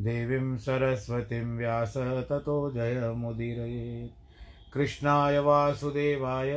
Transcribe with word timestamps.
देवीं 0.00 0.56
सरस्वतीं 0.56 1.56
व्यास 1.56 1.96
ततो 1.96 2.70
जयमुदीरयेत् 2.70 4.74
कृष्णाय 4.74 5.38
वासुदेवाय, 5.38 6.50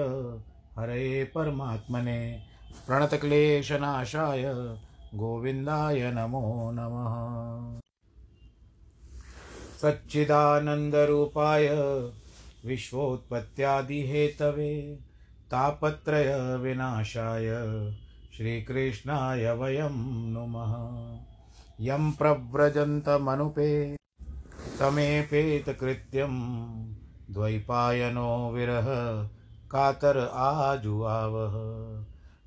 हरे 0.80 1.24
परमात्मने। 1.24 2.42
प्रणतक्लेशनाशाय, 2.88 4.76
गोविन्दाय 5.16 6.12
नमो 6.12 6.72
नमः। 6.74 7.82
सच्चिदानन्दरूपाय, 9.82 11.70
विश्वोत्पत्त्यादिहेतवे, 12.66 15.00
तापत्रयविनाशाय, 15.52 17.48
श्रीकृष्णाय 18.38 19.52
वयं 19.52 20.34
नुमः। 20.34 20.72
यं 21.82 22.12
प्रव्रजन्तमनुपे 22.12 23.96
तमेपेतकृत्यं 24.80 26.34
द्वैपायनो 27.34 28.52
विरह 28.52 28.86
कातर 29.72 30.18
आजुआवः 30.34 31.52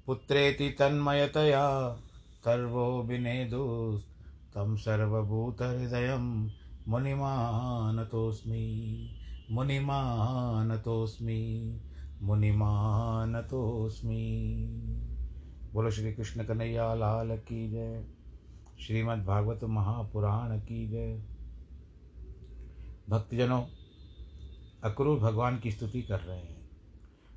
पुत्रेति 0.07 0.69
तन्मयतया 0.69 1.97
सर्वो 2.45 3.03
विनेदुस्तं 3.03 4.77
सर्वभूतहृदयं 4.77 6.51
मुनिमानतोऽस्मि 6.89 8.65
मुनिमानतोऽस्मि 9.51 10.61
मुनिमानतोऽस्मि। 12.23 13.35
बोलो 15.73 15.91
श्री 15.91 16.13
लाल 16.95 17.37
की 17.37 17.71
जय। 17.71 18.05
श्रीमद् 18.81 19.25
भागवत 19.25 19.61
महापुराण 19.65 20.59
की 20.59 20.88
जय। 20.88 21.23
भक्तजनों, 23.09 23.62
अक्रूर 24.85 25.19
भगवान 25.19 25.59
की 25.59 25.73
स्तुति 25.73 26.03
कर 26.03 26.21
रहे 26.21 26.38
हैं, 26.38 26.71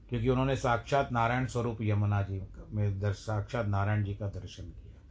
क्योंकि 0.09 0.29
उन्होंने 0.29 0.55
साक्षात 0.55 1.11
नारायण 1.11 1.45
स्वरूप 1.45 1.77
यमुना 1.81 2.21
जी 2.21 2.41
में 2.71 3.13
साक्षात 3.13 3.65
नारायण 3.65 4.03
जी 4.03 4.13
का 4.13 4.27
दर्शन 4.27 4.63
किया। 4.63 5.01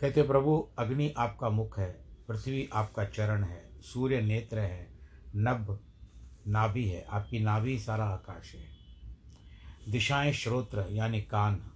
कहते, 0.00 0.22
प्रभु, 0.22 0.68
अग्नि 0.78 1.14
आपका 1.16 1.48
मुख 1.48 1.78
है, 1.78 2.04
पृथ्वी 2.28 2.68
आपका 2.72 3.04
चरण 3.04 3.44
है, 3.44 3.80
सूर्य 3.80 4.20
नेत्र 4.20 4.58
है, 4.58 4.90
नभ, 5.36 5.78
नाभि 6.48 6.84
है, 6.84 7.04
आपकी 7.04 7.38
नाभि 7.38 7.78
सारा 7.78 8.04
आकाश 8.04 8.54
है। 8.54 8.66
दिशाएँ 9.92 10.32
श्रोत्र, 10.32 10.86
यानी 10.90 11.20
कान, 11.20 11.70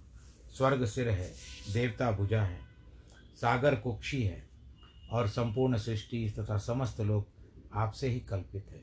स्वर्ग 0.57 0.85
सिर 0.85 1.09
है, 1.09 1.33
देवता 1.73 2.11
भुजा 2.11 2.43
है 2.43 2.64
सागर 3.35 3.75
कुक्षी 3.75 4.23
है 4.23 4.49
और 5.11 5.27
संपूर्ण 5.27 5.77
सृष्टि 5.77 6.29
तथा 6.39 6.57
समस्त 6.57 7.01
लोग 7.01 7.27
आपसे 7.73 8.07
ही 8.07 8.19
कल्पित 8.19 8.65
है। 8.69 8.81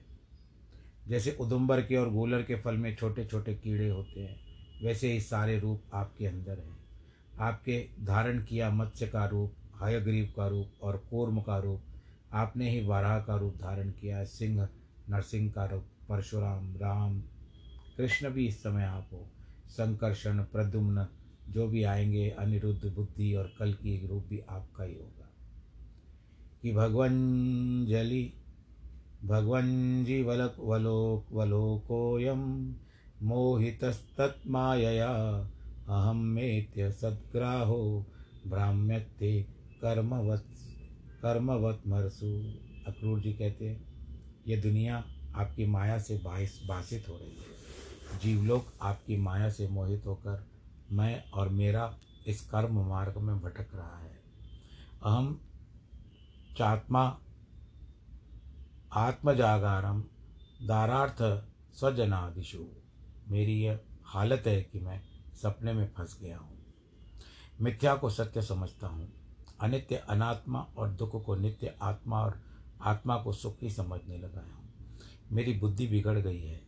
जैसे 1.09 1.37
उदुम्बर 1.41 1.83
के 1.83 1.97
और 1.97 2.11
गूलर 2.11 2.43
के 2.43 2.55
फल 2.55 2.77
में 2.77 2.97
छोटे 2.97 3.25
छोटे 3.25 3.55
कीड़े 3.55 3.89
होते 3.89 4.21
हैं, 4.21 4.37
वैसे 4.85 5.13
ही 5.13 5.21
सारे 5.21 5.59
रूप 5.59 5.83
आपके 5.95 6.27
अंदर 6.27 6.59
हैं। 6.59 6.77
आपके 7.39 7.87
धारण 8.01 8.45
किया 8.45 8.71
मत्स्य 8.71 9.07
का 9.07 9.27
रूप, 9.27 9.53
हयग्रीव 9.83 10.33
का 10.37 10.47
रूप 10.47 10.69
और 10.83 10.97
कूर्म 11.11 11.41
का 11.41 11.59
रूप, 11.59 11.83
आपने 12.33 12.71
ही 12.71 12.87
वाराह 12.87 13.21
का 13.21 13.37
रूप 13.37 13.55
धारण 13.57 13.91
किया 13.91 14.19
है। 14.19 14.27
सिंह, 14.27 14.69
नरसिंह 15.11 15.53
का 15.53 15.65
रूप, 15.65 15.85
परशुराम, 16.09 16.77
राम, 16.77 17.21
कृष्ण 17.97 18.31
भी 18.31 18.47
इस 18.47 18.63
समय 18.63 18.85
आप 18.85 19.09
हो। 19.13 19.27
संकर्षण 19.69 20.39
प्रद्युम्न 20.39 21.07
जो 21.53 21.69
भी 21.69 21.83
आएँगे, 21.83 22.31
अनिरुद्ध 22.31 22.93
बुद्धि 22.93 23.35
और 23.35 23.53
कल 23.59 23.73
की 23.75 23.95
एक 23.95 24.11
रूप 24.11 24.25
भी 24.29 24.41
आपका 24.49 24.85
ही 24.85 24.95
होगा। 24.95 25.29
कि 26.63 26.73
भगवन 26.73 27.11
जली, 27.89 28.33
भगवन 29.25 29.65
जी 30.05 30.23
वलक 30.23 30.57
वलोक 30.61 31.33
वलोकोयम, 31.33 32.75
मोहितस्तत्मायया 33.23 35.11
अहम 35.89 36.17
मेत्य 36.17 36.93
सद्ग्राहो 36.93 38.07
ब्राह्म्यते 38.47 39.43
कर्मवत 39.83 40.45
कर्मवत 41.23 41.83
मरसु 41.87 42.27
अक्रूर 42.87 43.21
जी 43.21 43.33
कहते 43.33 43.69
हैं, 43.69 43.85
ये 44.49 44.57
दुनिया 44.57 45.05
आपकी 45.35 45.67
माया 45.67 45.99
से 45.99 46.19
बाहिस 46.19 46.65
बासित 46.67 47.09
हो 47.09 47.17
रही 47.17 47.31
है। 47.31 47.53
जीवलोक 48.23 48.67
आपकी 48.83 49.17
माया 49.17 49.51
से 49.51 49.69
मोहित 49.69 50.07
होकर 50.07 50.52
मैं 50.93 51.31
और 51.31 51.49
मेरा 51.49 51.99
इस 52.27 52.49
कर्म 52.49 52.89
मार्ग 52.89 53.17
में 53.17 53.41
भटक 53.41 53.75
रहा 53.75 53.99
है। 53.99 54.23
अहम 55.03 55.41
चात्मा, 56.59 57.21
आत्मजागारम, 58.93 60.05
दारार्थ 60.62 61.47
स्वजनादिशु 61.75 62.67
मेरी 63.29 63.62
यह 63.62 63.81
हालत 64.05 64.43
है 64.47 64.62
कि 64.62 64.81
मैं 64.81 65.03
सपने 65.35 65.73
में 65.73 65.89
फंस 65.89 66.19
गया 66.23 66.39
हूँ। 66.39 66.59
मिथ्या 67.61 67.97
को 67.97 68.11
सत्य 68.11 68.43
समझता 68.43 68.87
हूँ। 68.87 69.12
अनित्य 69.61 69.97
अनात्मा 69.97 70.61
और 70.77 70.91
दुख 70.91 71.25
को 71.25 71.35
नित्य 71.35 71.77
आत्मा 71.83 72.23
और 72.23 72.43
आत्मा 72.83 73.17
को 73.17 73.33
सुख 73.33 73.56
समझने 73.65 74.19
लगा 74.19 74.41
हूँ। 74.41 74.75
मेरी 75.33 75.53
बुद्धि 75.53 75.87
बिगड़ 75.87 76.19
गई 76.19 76.43
है। 76.43 76.61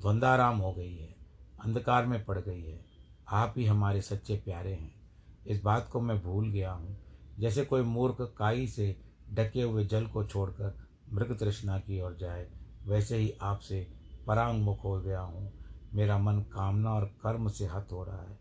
द्वंद्वाराम 0.00 0.58
हो 0.58 0.72
गई 0.72 0.96
है। 0.96 1.16
अंधकार 1.64 2.06
में 2.06 2.24
पड़ 2.24 2.38
गई 2.38 2.62
है। 2.62 2.91
आप 3.28 3.54
ही 3.56 3.64
हमारे 3.64 4.00
सच्चे 4.00 4.36
प्यारे 4.36 4.72
हैं। 4.72 4.94
इस 5.46 5.62
बात 5.62 5.88
को 5.92 6.00
मैं 6.00 6.22
भूल 6.22 6.50
गया 6.50 6.72
हूँ। 6.72 6.98
जैसे 7.38 7.64
कोई 7.64 7.82
मूर्ख 7.82 8.34
काई 8.38 8.66
से 8.66 9.00
ढके 9.34 9.62
हुए 9.62 9.84
जल 9.84 10.06
को 10.06 10.24
छोड़कर 10.24 10.78
मृग 11.12 11.38
तृष्णा 11.38 11.78
की 11.78 12.00
ओर 12.00 12.16
जाए, 12.20 12.50
वैसे 12.86 13.16
ही 13.16 13.34
आपसे 13.42 13.92
परांगमुख 14.26 14.84
हो 14.84 15.00
गया 15.00 15.20
हूँ। 15.20 15.52
मेरा 15.94 16.18
मन 16.18 16.40
कामना 16.40 16.94
और 16.94 17.04
कर्म 17.04 17.48
से 17.48 17.66
हत 17.66 17.88
हो 17.92 18.04
रहा 18.04 18.22
है। 18.22 18.38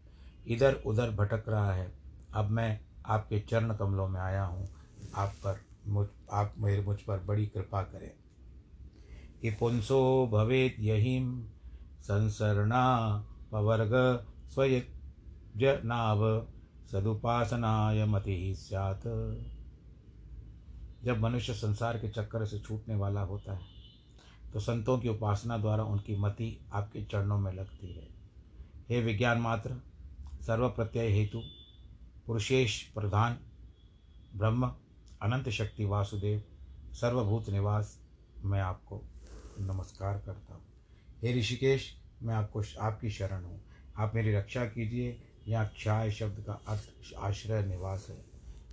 इधर 0.48 0.74
उधर 0.74 1.12
भटक 1.12 1.50
रहा 1.50 1.74
है। 1.74 1.94
अब 2.34 2.46
मैं 2.46 2.82
आपके 3.06 3.40
चरण 3.40 3.76
कमलों 3.76 4.08
में 4.08 4.22
आया 4.22 4.44
हूँ। 4.44 4.70
आप 5.16 5.30
पर 5.30 5.62
मुझ, 5.88 6.08
आप 6.32 6.54
मेरे 6.58 6.82
मुझ 6.82 7.02
पर 7.02 7.20
बड़ी 7.20 7.46
कृपा 7.46 7.82
करें। 7.84 8.12
कि 9.42 9.50
पुंसो 9.50 10.28
भवेत 10.28 10.76
यहीम 10.80 11.44
संसरणा 12.02 13.10
पवर्ग 13.52 13.92
स्वयजनाभ 14.52 16.22
सदुपासनाय 16.92 18.06
मति 18.06 18.54
स्यात्। 18.58 19.08
जब 21.04 21.20
मनुष्य 21.20 21.54
संसार 21.54 21.98
के 21.98 22.10
चक्कर 22.10 22.46
से 22.46 22.60
छूटने 22.60 22.96
वाला 22.96 23.22
होता 23.22 23.54
है 23.54 23.70
तो 24.54 24.60
संतों 24.60 24.98
की 25.00 25.10
उपासना 25.10 25.58
द्वारा 25.58 25.84
उनकी 25.84 26.16
मति 26.16 26.58
आपके 26.74 27.04
चरणों 27.04 27.38
में 27.40 27.52
लगती 27.54 27.94
है। 27.94 28.08
हे 28.90 29.02
विज्ञान 29.02 29.40
मात्र, 29.40 29.76
सर्व 30.42 30.70
प्रत्यय 30.70 31.10
हेतु, 31.10 31.42
पुरुषेश 32.28 32.82
प्रधान, 32.96 33.38
ब्रह्म, 34.36 34.72
अनंत 35.22 35.50
शक्ति 35.50 35.86
वासुदेव, 35.86 36.44
सर्वभूत 36.94 37.50
निवास, 37.50 37.98
मैं 38.44 38.62
आपको 38.62 39.02
नमस्कार 39.60 40.20
करता 40.20 40.54
हूँ। 40.54 40.64
हे 41.24 41.34
ऋषिकेश, 41.40 41.94
मैं 42.24 42.36
आपको 42.36 42.62
आपकी 42.82 43.10
शरण 43.10 43.44
हूँ। 43.44 43.62
आप 43.98 44.16
मेरी 44.16 44.34
रक्षा 44.36 44.66
कीजिए। 44.66 45.20
यहाँ 45.48 45.66
क्षाय 45.68 46.12
शब्द 46.12 46.44
का 46.48 46.54
अर्थ 46.68 47.14
आश्रय 47.18 47.66
निवास 47.66 48.08
है। 48.10 48.18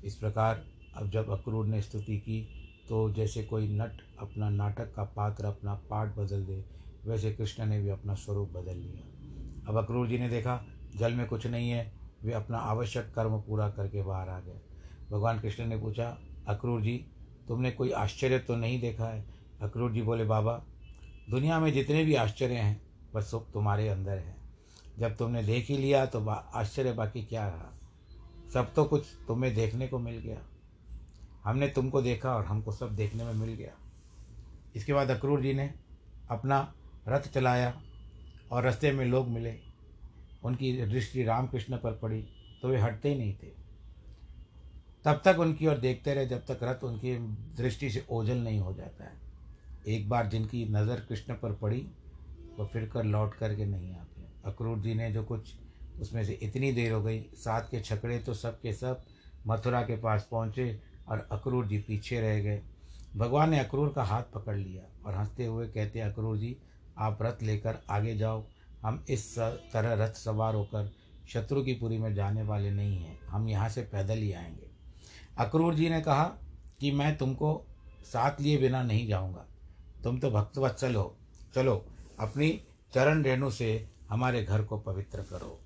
इस 0.04 0.14
प्रकार 0.14 0.64
अब 0.96 1.10
जब 1.10 1.30
अक्रूर 1.30 1.66
ने 1.66 1.82
स्तुति 1.82 2.16
की 2.18 2.40
तो 2.88 3.10
जैसे 3.10 3.42
कोई 3.42 3.68
नट 3.68 4.00
अपना 4.18 4.50
नाटक 4.50 4.94
का 4.94 5.04
पात्र 5.04 5.44
अपना 5.44 5.74
पाठ 5.74 6.16
बदल 6.16 6.44
दे, 6.44 6.64
वैसे 7.04 7.32
कृष्ण 7.32 7.66
ने 7.66 7.80
भी 7.80 7.88
अपना 7.88 8.14
स्वरूप 8.14 8.50
बदल 8.50 8.76
लिया। 8.76 9.68
अब 9.68 9.76
अक्रूर 9.76 10.08
जी 10.08 10.18
ने 10.18 10.28
देखा, 10.28 10.64
जल 10.96 11.12
में 11.12 11.26
कुछ 11.26 11.46
नहीं 11.46 11.70
है, 11.70 11.92
वे 12.24 12.32
अपना 12.32 12.58
आवश्यक 12.58 13.12
कर्म 13.14 13.40
पूरा 13.40 13.70
करके 13.70 14.02
बाहर 14.02 14.28
आ 14.28 14.40
गए। 14.40 14.60
भगवान 15.10 15.40
कृष्ण 15.40 15.66
ने 15.66 15.76
पूछा, 15.76 16.18
अक्रूर 16.48 16.82
जी, 16.82 17.06
तुमने 17.48 17.70
कोई 17.70 17.90
आश्चर्य 17.90 18.38
तो 18.38 18.56
नहीं 18.56 18.80
देखा 18.80 19.06
है? 19.06 19.24
अक्रूर 19.62 19.92
जी 19.92 20.02
बोले, 20.02 20.24
बाबा, 20.24 20.62
दुनिया 21.30 21.60
में 21.60 21.72
जितने 21.72 22.04
भी 22.04 22.14
आश्चर्य 22.14 22.54
हैं, 22.54 22.80
बस 23.14 23.30
सुख 23.30 23.52
तुम्हारे 23.52 23.88
अंदर 23.88 24.18
है। 24.18 24.37
जब 24.98 25.16
तुमने 25.16 25.42
देख 25.42 25.66
ही 25.66 25.76
लिया 25.76 26.04
तो 26.06 26.24
आश्चर्य 26.28 26.92
बाकी 26.92 27.22
क्या 27.22 27.46
रहा? 27.48 27.72
सब 28.54 28.72
तो 28.74 28.84
कुछ 28.84 29.06
तुम्हें 29.28 29.54
देखने 29.54 29.88
को 29.88 29.98
मिल 29.98 30.18
गया। 30.18 30.40
हमने 31.44 31.68
तुमको 31.68 32.02
देखा 32.02 32.34
और 32.36 32.44
हमको 32.44 32.72
सब 32.72 32.94
देखने 32.96 33.24
में 33.24 33.32
मिल 33.32 33.54
गया। 33.54 33.72
इसके 34.76 34.92
बाद 34.92 35.10
अक्रूर 35.10 35.42
जी 35.42 35.52
ने 35.54 35.72
अपना 36.30 36.60
रथ 37.08 37.28
चलाया 37.34 37.72
और 38.52 38.64
रास्ते 38.64 38.92
में 38.92 39.04
लोग 39.06 39.28
मिले। 39.28 39.54
उनकी 40.44 40.72
दृष्टि 40.84 41.22
रामकृष्ण 41.24 41.76
पर 41.76 41.92
पड़ी 41.92 42.20
तो 42.62 42.68
वे 42.68 42.78
हटते 42.78 43.08
ही 43.08 43.18
नहीं 43.18 43.34
थे। 43.34 43.56
तब 45.04 45.20
तक 45.24 45.38
उनकी 45.38 45.66
ओर 45.66 45.78
देखते 45.78 46.14
रहे 46.14 46.26
जब 46.26 46.44
तक 46.46 46.58
रथ 46.62 46.84
उनकी 46.84 47.16
दृष्टि 47.56 47.90
से 47.90 48.04
ओझल 48.10 48.38
नहीं 48.38 48.58
हो 48.60 48.72
जाता 48.74 49.04
है। 49.04 49.16
एक 49.86 50.08
बार 50.08 50.26
जिनकी 50.26 50.64
नज़र 50.64 51.00
कृष्ण 51.00 51.34
पर 51.34 51.52
पड़ी, 51.52 51.80
वो 52.58 52.66
फिर 52.66 52.88
कर 52.88 53.04
लौट 53.04 53.34
करके 53.34 53.66
नहीं 53.66 53.94
आते। 53.94 54.07
अक्रूर 54.44 54.78
जी 54.78 54.94
ने 54.94 55.12
जो 55.12 55.24
कुछ 55.24 55.54
उसमें 56.00 56.24
से 56.24 56.32
इतनी 56.32 56.72
देर 56.72 56.92
हो 56.92 57.02
गई, 57.02 57.22
साथ 57.22 57.62
के 57.62 57.80
छकड़े 57.80 58.18
तो 58.18 58.34
सब 58.34 58.60
के 58.60 58.72
सब 58.72 59.02
मथुरा 59.46 59.82
के 59.82 59.96
पास 59.96 60.28
पहुँचे 60.30 60.80
और 61.08 61.28
अक्रूर 61.32 61.66
जी 61.66 61.78
पीछे 61.78 62.20
रह 62.20 62.40
गए। 62.40 62.62
भगवान 63.16 63.50
ने 63.50 63.58
अक्रूर 63.58 63.88
का 63.88 64.02
हाथ 64.02 64.22
पकड़ 64.22 64.56
लिया 64.56 64.82
और 65.06 65.14
हँसते 65.14 65.46
हुए 65.46 65.66
कहते, 65.68 66.00
अक्रूर 66.00 66.38
जी, 66.38 66.56
आप 66.98 67.18
रथ 67.22 67.42
लेकर 67.42 67.78
आगे 67.90 68.16
जाओ। 68.16 68.44
हम 68.82 69.04
इस 69.08 69.38
तरह 69.38 70.04
रथ 70.04 70.12
सवार 70.12 70.54
होकर 70.54 70.92
शत्रु 71.28 71.62
की 71.62 71.74
पुरी 71.74 71.98
में 71.98 72.14
जाने 72.14 72.42
वाले 72.42 72.70
नहीं 72.70 72.98
हैं। 72.98 73.20
हम 73.26 73.48
यहाँ 73.48 73.68
से 73.68 73.82
पैदल 73.82 74.18
ही 74.18 74.32
आएँगे। 74.32 74.70
अक्रूर 75.38 75.74
जी 75.74 75.88
ने 75.88 76.00
कहा 76.00 76.24
कि 76.80 76.90
मैं 76.90 77.16
तुमको 77.16 77.66
साथ 78.04 78.40
लिए 78.40 78.58
बिना 78.58 78.82
नहीं 78.82 79.08
जाऊँगा। 79.08 79.46
तुम 80.04 80.18
तो 80.18 80.30
भक्तवत्सल 80.30 80.94
हो। 80.94 81.16
चलो, 81.54 81.86
अपनी 82.20 82.60
चरण 82.94 83.22
रेणु 83.22 83.50
से 83.50 83.88
हमारे 84.10 84.44
घर 84.44 84.64
को 84.64 84.78
पवित्र 84.78 85.22
करो। 85.22 85.60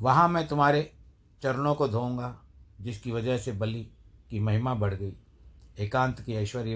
वहाँ 0.00 0.28
मैं 0.28 0.48
तुम्हारे 0.48 0.92
चरणों 1.42 1.74
को 1.74 1.88
धोऊँगा, 1.88 2.42
जिसकी 2.80 3.12
वजह 3.12 3.38
से 3.38 3.52
बलि 3.52 3.90
की 4.30 4.40
महिमा 4.40 4.74
बढ़ 4.74 4.94
गई। 4.94 5.12
एकांत 5.78 6.20
की 6.20 6.34
ऐश्वर्य 6.34 6.74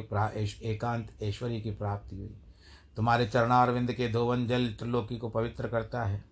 एकांत 0.63 1.23
ऐश्वर्य 1.23 1.61
की 1.61 1.71
प्राप्ति 1.71 2.17
हुई। 2.17 2.37
तुम्हारे 2.97 3.27
चरणारविंद 3.27 3.93
के 3.93 4.09
धोवन 4.09 4.47
जल 4.47 4.73
त्रिलोकी 4.73 5.19
को 5.19 5.29
पवित्र 5.29 5.69
करता 5.69 6.05
है। 6.05 6.25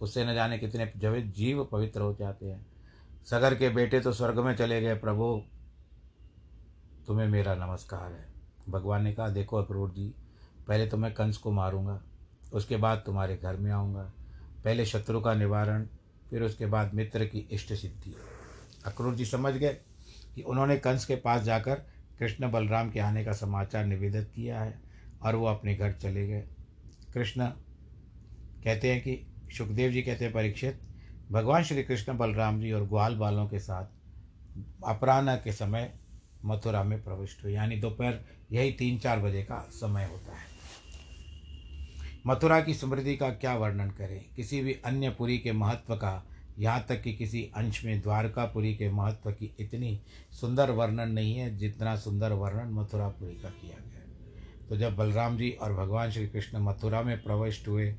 उससे 0.00 0.24
न 0.24 0.34
जाने 0.34 0.58
कितने 0.58 0.92
जवित 0.96 1.24
जीव 1.24 1.64
पवित्र 1.64 2.00
हो 2.00 2.14
जाते 2.14 2.46
हैं। 2.46 2.66
सगर 3.26 3.54
के 3.54 3.68
बेटे 3.68 4.00
तो 4.00 4.12
स्वर्ग 4.12 4.38
में 4.38 4.56
चले 4.56 4.80
गए, 4.80 4.94
प्रभु। 4.94 5.42
तुम्हें 7.06 7.28
मेरा 7.28 7.54
नमस्कार 7.54 8.12
है। 8.12 8.32
भगवान 8.68 9.02
ने 9.02 9.12
कहा, 9.12 9.28
देखो 9.28 9.56
अक्रूर 9.56 9.90
जी 9.90 10.14
पहले 10.66 10.86
तो 10.86 10.96
मैं 10.96 11.12
कंस 11.14 11.36
को 11.36 11.50
मारूँगा, 11.52 12.00
उसके 12.52 12.76
बाद 12.76 13.02
तुम्हारे 13.06 13.36
घर 13.36 13.56
में 13.56 13.70
आऊँगा, 13.72 14.12
पहले 14.64 14.86
शत्रु 14.86 15.20
का 15.20 15.34
निवारण, 15.34 15.86
फिर 16.30 16.42
उसके 16.42 16.66
बाद 16.66 16.94
मित्र 16.94 17.24
की 17.24 17.38
इष्ट 17.50 17.72
सिद्धि। 17.72 18.14
अक्रूर 18.86 19.14
जी 19.14 19.24
समझ 19.24 19.52
गए 19.54 19.76
कि 20.34 20.42
उन्होंने 20.42 20.76
कंस 20.76 21.04
के 21.04 21.16
पास 21.16 21.42
जाकर 21.42 21.74
कृष्ण 22.18 22.50
बलराम 22.50 22.90
के 22.90 23.00
आने 23.00 23.24
का 23.24 23.32
समाचार 23.32 23.84
निवेदित 23.84 24.30
किया 24.34 24.60
है 24.60 24.80
और 25.22 25.34
वो 25.34 25.46
अपने 25.46 25.74
घर 25.74 25.92
चले 25.92 26.26
गए। 26.26 26.44
कृष्ण 27.14 27.46
कहते 28.64 28.92
हैं 28.92 29.00
कि 29.00 29.26
सुखदेव 29.56 29.92
जी 29.92 30.02
कहते 30.02 30.24
हैं, 30.24 30.32
परीक्षित, 30.34 30.80
भगवान 31.30 31.62
श्री 31.62 31.82
कृष्ण 31.82 32.16
बलराम 32.18 32.60
जी 32.60 32.72
और 32.72 32.84
ग्वाल 32.84 33.16
बालों 33.16 33.46
के 33.48 33.58
साथ 33.58 33.84
अपराह्न 34.86 35.36
के 35.36 35.52
समय 35.52 35.92
मथुरा 36.44 36.82
में 36.84 37.02
प्रविष्ट 37.04 37.44
हुए। 37.44 37.52
यानी 37.52 37.76
दोपहर 37.76 38.20
यही 38.52 38.72
तीन 38.72 38.98
चार 38.98 39.20
बजे 39.20 39.42
का 39.42 39.58
समय 39.72 40.04
होता 40.04 40.32
है। 40.32 40.55
मथुरा 42.26 42.60
की 42.60 42.74
समृद्धि 42.74 43.16
का 43.16 43.28
क्या 43.30 43.54
वर्णन 43.56 43.90
करें? 43.90 44.24
किसी 44.36 44.60
भी 44.60 44.72
अन्य 44.84 45.10
पुरी 45.10 45.38
के 45.38 45.52
महत्व 45.52 45.94
का, 45.94 46.22
यहाँ 46.58 46.84
तक 46.88 47.02
कि 47.02 47.12
किसी 47.14 47.42
अंश 47.56 47.84
में 47.84 48.00
द्वारकापुरी 48.00 48.74
के 48.74 48.88
महत्व 48.90 49.30
की 49.30 49.54
इतनी 49.60 50.00
सुंदर 50.32 50.70
वर्णन 50.70 51.10
नहीं 51.10 51.34
है 51.34 51.56
जितना 51.56 51.96
सुंदर 51.96 52.32
वर्णन 52.32 52.72
मथुरापुरी 52.74 53.34
का 53.34 53.48
किया 53.50 53.76
गया 53.80 54.66
तो 54.68 54.76
जब 54.76 54.96
बलराम 54.96 55.36
जी 55.36 55.50
और 55.50 55.74
भगवान 55.74 56.10
श्री 56.10 56.26
कृष्ण 56.28 56.58
मथुरा 56.58 57.02
में 57.02 57.22
प्रविष्ट 57.22 57.68
हुए, 57.68 57.90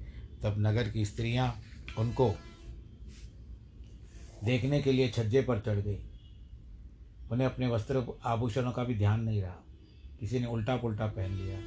तब 0.43 0.55
नगर 0.57 0.89
की 0.89 1.05
स्त्रियाँ 1.05 1.53
उनको 1.97 2.29
देखने 4.43 4.81
के 4.81 4.91
लिए 4.91 5.07
छज्जे 5.09 5.41
पर 5.41 5.59
चढ़ 5.59 5.79
गई। 5.79 5.97
उन्हें 7.31 7.47
अपने 7.47 7.67
वस्त्र 7.67 8.03
आभूषणों 8.25 8.71
का 8.71 8.83
भी 8.83 8.95
ध्यान 8.95 9.21
नहीं 9.21 9.41
रहा। 9.41 9.55
किसी 10.19 10.39
ने 10.39 10.45
उल्टा 10.45 10.75
पुल्टा 10.75 11.07
पहन 11.07 11.31
लिया। 11.31 11.59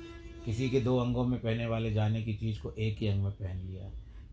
किसी 0.45 0.69
के 0.71 0.81
दो 0.81 0.97
अंगों 0.99 1.25
में 1.25 1.41
पहने 1.41 1.67
वाले 1.67 1.93
जाने 1.93 2.23
की 2.23 2.35
चीज़ 2.35 2.61
को 2.61 2.73
एक 2.73 2.99
ही 2.99 3.09
अंग 3.09 3.23
में 3.23 3.33
पहन 3.33 3.57
लिया। 3.57 3.91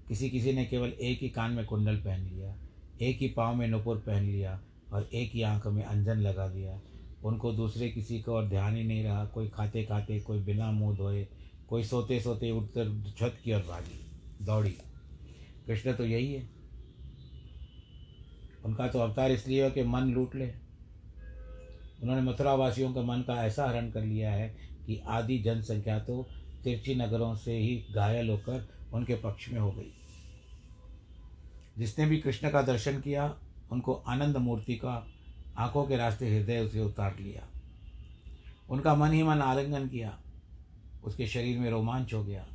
किसी 0.07 0.29
किसी 0.29 0.53
ने 0.53 0.65
केवल 0.65 0.89
एक 0.89 1.19
ही 1.21 1.29
कान 1.29 1.51
में 1.51 1.65
कुंडल 1.65 1.95
पहन 1.95 2.21
लिया, 2.21 2.55
एक 3.01 3.17
ही 3.17 3.27
पाँव 3.27 3.55
में 3.55 3.67
नुपुर 3.67 3.97
पहन 3.97 4.23
लिया 4.23 4.59
और 4.93 5.09
एक 5.13 5.31
ही 5.31 5.41
आँख 5.41 5.67
में 5.67 5.83
अंजन 5.83 6.17
लगा 6.17 6.47
दिया। 6.47 6.81
उनको 7.23 7.51
दूसरे 7.51 7.89
किसी 7.89 8.21
को 8.21 8.33
और 8.33 8.47
ध्यान 8.49 8.75
ही 8.75 8.83
नहीं 8.83 9.03
रहा। 9.03 9.25
कोई 9.25 9.47
खाते 9.49 9.83
खाते 9.83 10.19
कोई 10.19 10.39
बिना 10.39 10.71
मुँह 10.71 10.97
धोए, 10.97 11.27
कोई 11.67 11.83
सोते 11.83 12.19
सोते 12.21 12.51
उठकर 12.51 13.13
छत 13.17 13.37
की 13.43 13.53
ओर 13.53 13.61
भागी, 13.61 13.99
दौड़ी। 14.45 14.77
कृष्ण 15.67 15.93
तो 15.93 16.05
यही 16.05 16.33
है। 16.33 16.49
उनका 18.65 18.87
तो 18.87 18.99
अवतार 18.99 19.31
इसलिए 19.31 19.63
हो 19.63 19.69
कि 19.69 19.83
मन 19.83 20.01
लूट 20.01 20.35
ले। 20.35 20.47
उन्होंने 22.03 22.21
मथुरा 22.21 22.53
वासियों 22.53 22.93
का 22.93 23.01
मन 23.01 23.21
का 23.21 23.45
ऐसा 23.45 23.65
हरण 23.65 23.89
कर 23.89 24.01
लिया 24.01 24.31
है 24.31 24.76
कि 24.87 25.01
आधी 25.07 25.39
जनसंख्या 25.39 25.99
तो 25.99 26.29
तिरछी 26.63 26.95
नगरों 26.95 27.35
से 27.35 27.57
ही 27.57 27.85
घायल 27.95 28.29
होकर 28.29 28.69
उनके 28.93 29.15
पक्ष 29.15 29.49
में 29.49 29.59
हो 29.59 29.71
गई। 29.71 29.93
जिसने 31.77 32.05
भी 32.05 32.17
कृष्ण 32.17 32.51
का 32.51 32.61
दर्शन 32.61 33.01
किया, 33.01 33.39
उनको 33.71 33.93
आनंद 33.93 34.37
मूर्ति 34.37 34.75
का 34.75 35.07
आँखों 35.57 35.85
के 35.85 35.97
रास्ते 35.97 36.37
हृदय 36.37 36.67
से 36.67 36.79
उतार 36.79 37.19
लिया। 37.19 37.47
उनका 38.69 38.95
मन 38.95 39.11
ही 39.11 39.23
मन 39.23 39.41
आलिंगन 39.41 39.87
किया। 39.87 40.19
उसके 41.03 41.27
शरीर 41.27 41.59
में 41.59 41.69
रोमांच 41.69 42.13
हो 42.13 42.23
गया 42.23 42.47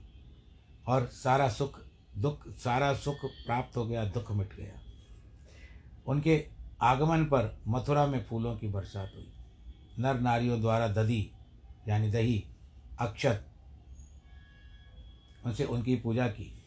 और 0.89 1.07
सारा 1.07 1.49
सुख, 1.49 1.81
दुख, 2.19 2.49
सारा 2.49 2.95
सुख 2.95 3.17
प्राप्त 3.25 3.77
हो 3.77 3.87
गया, 3.87 4.05
दुख 4.05 4.33
मिट 4.33 4.57
गया। 4.57 4.81
उनके 6.07 6.47
आगमन 6.83 7.25
पर 7.25 7.59
मथुरा 7.69 8.07
में 8.07 8.25
फूलों 8.25 8.57
की 8.57 8.69
बरसात 8.69 9.13
हुई। 9.15 9.33
नर 9.99 10.21
नारियों 10.21 10.61
द्वारा 10.61 10.89
दधी 10.89 11.31
यानी 11.89 12.11
दही, 12.11 12.45
अक्षत, 12.99 13.47
उनसे 15.45 15.65
उनकी 15.65 15.97
पूजा 15.97 16.27
की। 16.27 16.59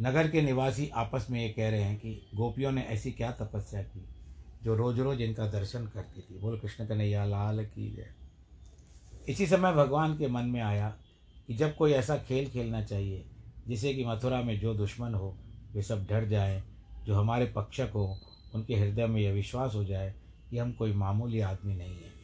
नगर 0.00 0.30
के 0.30 0.42
निवासी 0.42 0.88
आपस 0.88 1.26
में 1.30 1.42
ये 1.42 1.48
कह 1.48 1.70
रहे 1.70 1.82
हैं 1.82 1.98
कि 1.98 2.30
गोपियों 2.34 2.72
ने 2.72 2.82
ऐसी 2.82 3.12
क्या 3.12 3.32
तपस्या 3.32 3.82
की 3.82 4.08
जो 4.62 4.74
रोज 4.74 5.00
रोज 5.00 5.20
इनका 5.20 5.46
दर्शन 5.46 5.86
करती 5.86 6.20
थी। 6.20 6.38
बोल 6.38 6.58
कृष्ण 6.58 6.86
कन्हैया, 6.86 7.24
लाल 7.24 7.64
की 7.64 7.96
जय। 7.96 8.14
इसी 9.28 9.46
समय 9.46 9.72
भगवान 9.72 10.18
के 10.18 10.28
मन 10.28 10.44
में 10.44 10.60
आया 10.60 10.96
कि 11.46 11.54
जब 11.54 11.76
कोई 11.76 11.92
ऐसा 11.92 12.16
खेल 12.16 12.50
खेलना 12.50 12.84
चाहिए, 12.84 13.26
जिसे 13.68 13.94
कि 13.94 14.04
मथुरा 14.04 14.42
में 14.42 14.60
जो 14.60 14.74
दुश्मन 14.74 15.14
हो, 15.14 15.38
वे 15.72 15.82
सब 15.82 16.06
डर 16.06 16.28
जाएँ, 16.28 16.62
जो 17.04 17.14
हमारे 17.14 17.46
पक्षक 17.46 17.90
हो, 17.94 18.20
उनके 18.54 18.74
हृदय 18.74 19.06
में 19.06 19.20
यह 19.20 19.32
विश्वास 19.32 19.74
हो 19.74 19.84
जाए 19.84 20.14
कि 20.50 20.58
हम 20.58 20.72
कोई 20.72 20.92
मामूली 20.92 21.40
आदमी 21.40 21.74
नहीं 21.76 21.94
है। 21.94 22.17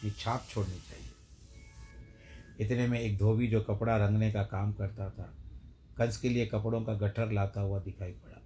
अपनी 0.00 0.10
छाप 0.10 0.46
छोड़नी 0.48 0.74
चाहिए। 0.74 1.08
इतने 2.66 2.88
में 2.88 3.00
एक 3.00 3.18
धोबी 3.18 3.46
जो 3.46 3.60
कपड़ा 3.60 3.96
रंगने 3.96 4.32
का 4.32 4.42
काम 4.42 4.72
करता 4.72 5.10
था, 5.10 5.34
कंस 5.96 6.16
के 6.16 6.28
लिए 6.28 6.46
कपड़ों 6.46 6.82
का 6.82 6.94
गठर 6.94 7.32
लाता 7.32 7.60
हुआ 7.60 7.80
दिखाई 7.80 8.10
पड़ा। 8.10 8.42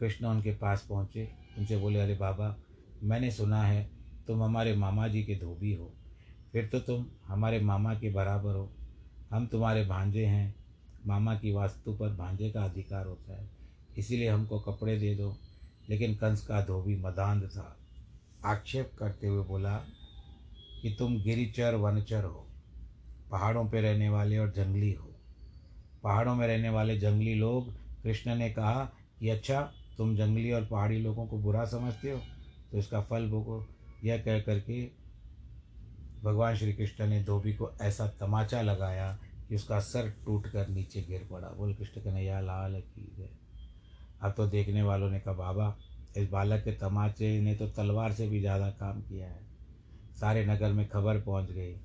कृष्ण 0.00 0.26
उनके 0.26 0.54
पास 0.54 0.86
पहुँचे, 0.88 1.32
उनसे 1.58 1.76
बोले, 1.76 2.00
अरे 2.00 2.14
बाबा, 2.14 2.56
मैंने 3.02 3.30
सुना 3.30 3.62
है 3.62 3.90
तुम 4.26 4.42
हमारे 4.42 4.76
मामा 4.76 5.08
जी 5.08 5.24
के 5.24 5.34
धोबी 5.34 5.74
हो। 5.74 5.94
फिर 6.52 6.66
तो 6.66 6.80
तुम 6.80 7.06
हमारे 7.26 7.60
मामा 7.60 7.94
के 7.94 8.10
बराबर 8.10 8.54
हो। 8.54 8.72
हम 9.30 9.46
तुम्हारे 9.46 9.84
भांजे 9.84 10.26
हैं। 10.26 10.54
मामा 11.06 11.34
की 11.34 11.52
वास्तु 11.52 11.94
पर 11.94 12.08
भांजे 12.08 12.50
का 12.50 12.64
अधिकार 12.64 13.06
होता 13.06 13.42
है। 13.42 13.50
इसीलिए 13.98 14.28
हमको 14.28 14.60
कपड़े 14.60 14.98
दे 14.98 15.14
दो। 15.14 15.36
लेकिन 15.88 16.14
कंस 16.14 16.46
का 16.46 16.64
धोबी 16.64 16.96
मदांध 16.96 17.44
था। 17.44 17.76
आक्षेप 18.44 18.92
करते 18.98 19.26
हुए 19.26 19.44
बोला 19.44 19.84
कि 20.82 20.90
तुम 20.90 21.16
गिरिचर, 21.22 21.74
वनचर 21.76 22.24
हो, 22.24 22.46
पहाड़ों 23.30 23.64
पर 23.66 23.80
रहने 23.80 24.08
वाले 24.08 24.38
और 24.38 24.52
जंगली 24.52 24.92
हो। 24.92 25.08
पहाड़ों 26.02 26.34
में 26.34 26.46
रहने 26.46 26.70
वाले 26.70 26.98
जंगली 26.98 27.34
लोग, 27.34 27.72
कृष्ण 28.02 28.34
ने 28.34 28.50
कहा 28.50 28.84
कि 29.20 29.28
अच्छा 29.30 29.60
तुम 29.98 30.14
जंगली 30.16 30.52
और 30.52 30.64
पहाड़ी 30.64 30.98
लोगों 30.98 31.26
को 31.26 31.38
बुरा 31.38 31.64
समझते 31.66 32.10
हो 32.10 32.18
तो 32.72 32.78
इसका 32.78 33.00
फल 33.00 33.28
भोगो। 33.30 33.64
यह 34.04 34.18
कह 34.18 34.40
करके 34.40 34.82
भगवान 36.22 36.56
श्री 36.56 36.72
कृष्ण 36.72 37.06
ने 37.06 37.22
धोबी 37.24 37.52
को 37.52 37.70
ऐसा 37.82 38.06
तमाचा 38.20 38.62
लगाया 38.62 39.12
कि 39.48 39.54
उसका 39.54 39.78
सर 39.80 40.08
टूट 40.24 40.46
कर 40.46 40.68
नीचे 40.68 41.02
गिर 41.02 41.26
पड़ा। 41.30 41.48
बोल, 41.48 41.74
कृष्ण 41.74 42.00
कन्हैया 42.00 42.40
लाल 42.40 42.80
की 42.80 43.14
गए 43.18 43.30
अब 44.20 44.34
तो 44.36 44.46
देखने 44.46 44.82
वालों 44.82 45.10
ने 45.10 45.20
कहा, 45.20 45.34
बाबा, 45.34 45.76
इस 46.16 46.30
बालक 46.30 46.64
के 46.64 46.72
तमाचे 46.72 47.40
ने 47.40 47.54
तो 47.54 47.66
तलवार 47.68 48.12
से 48.12 48.28
भी 48.28 48.40
ज़्यादा 48.40 48.70
काम 48.72 49.00
किया 49.02 49.28
है। 49.28 49.51
सारे 50.22 50.46
नगर 50.46 50.72
में 50.72 50.88
खबर 50.88 51.20
पहुँच 51.20 51.50
गई। 51.50 51.76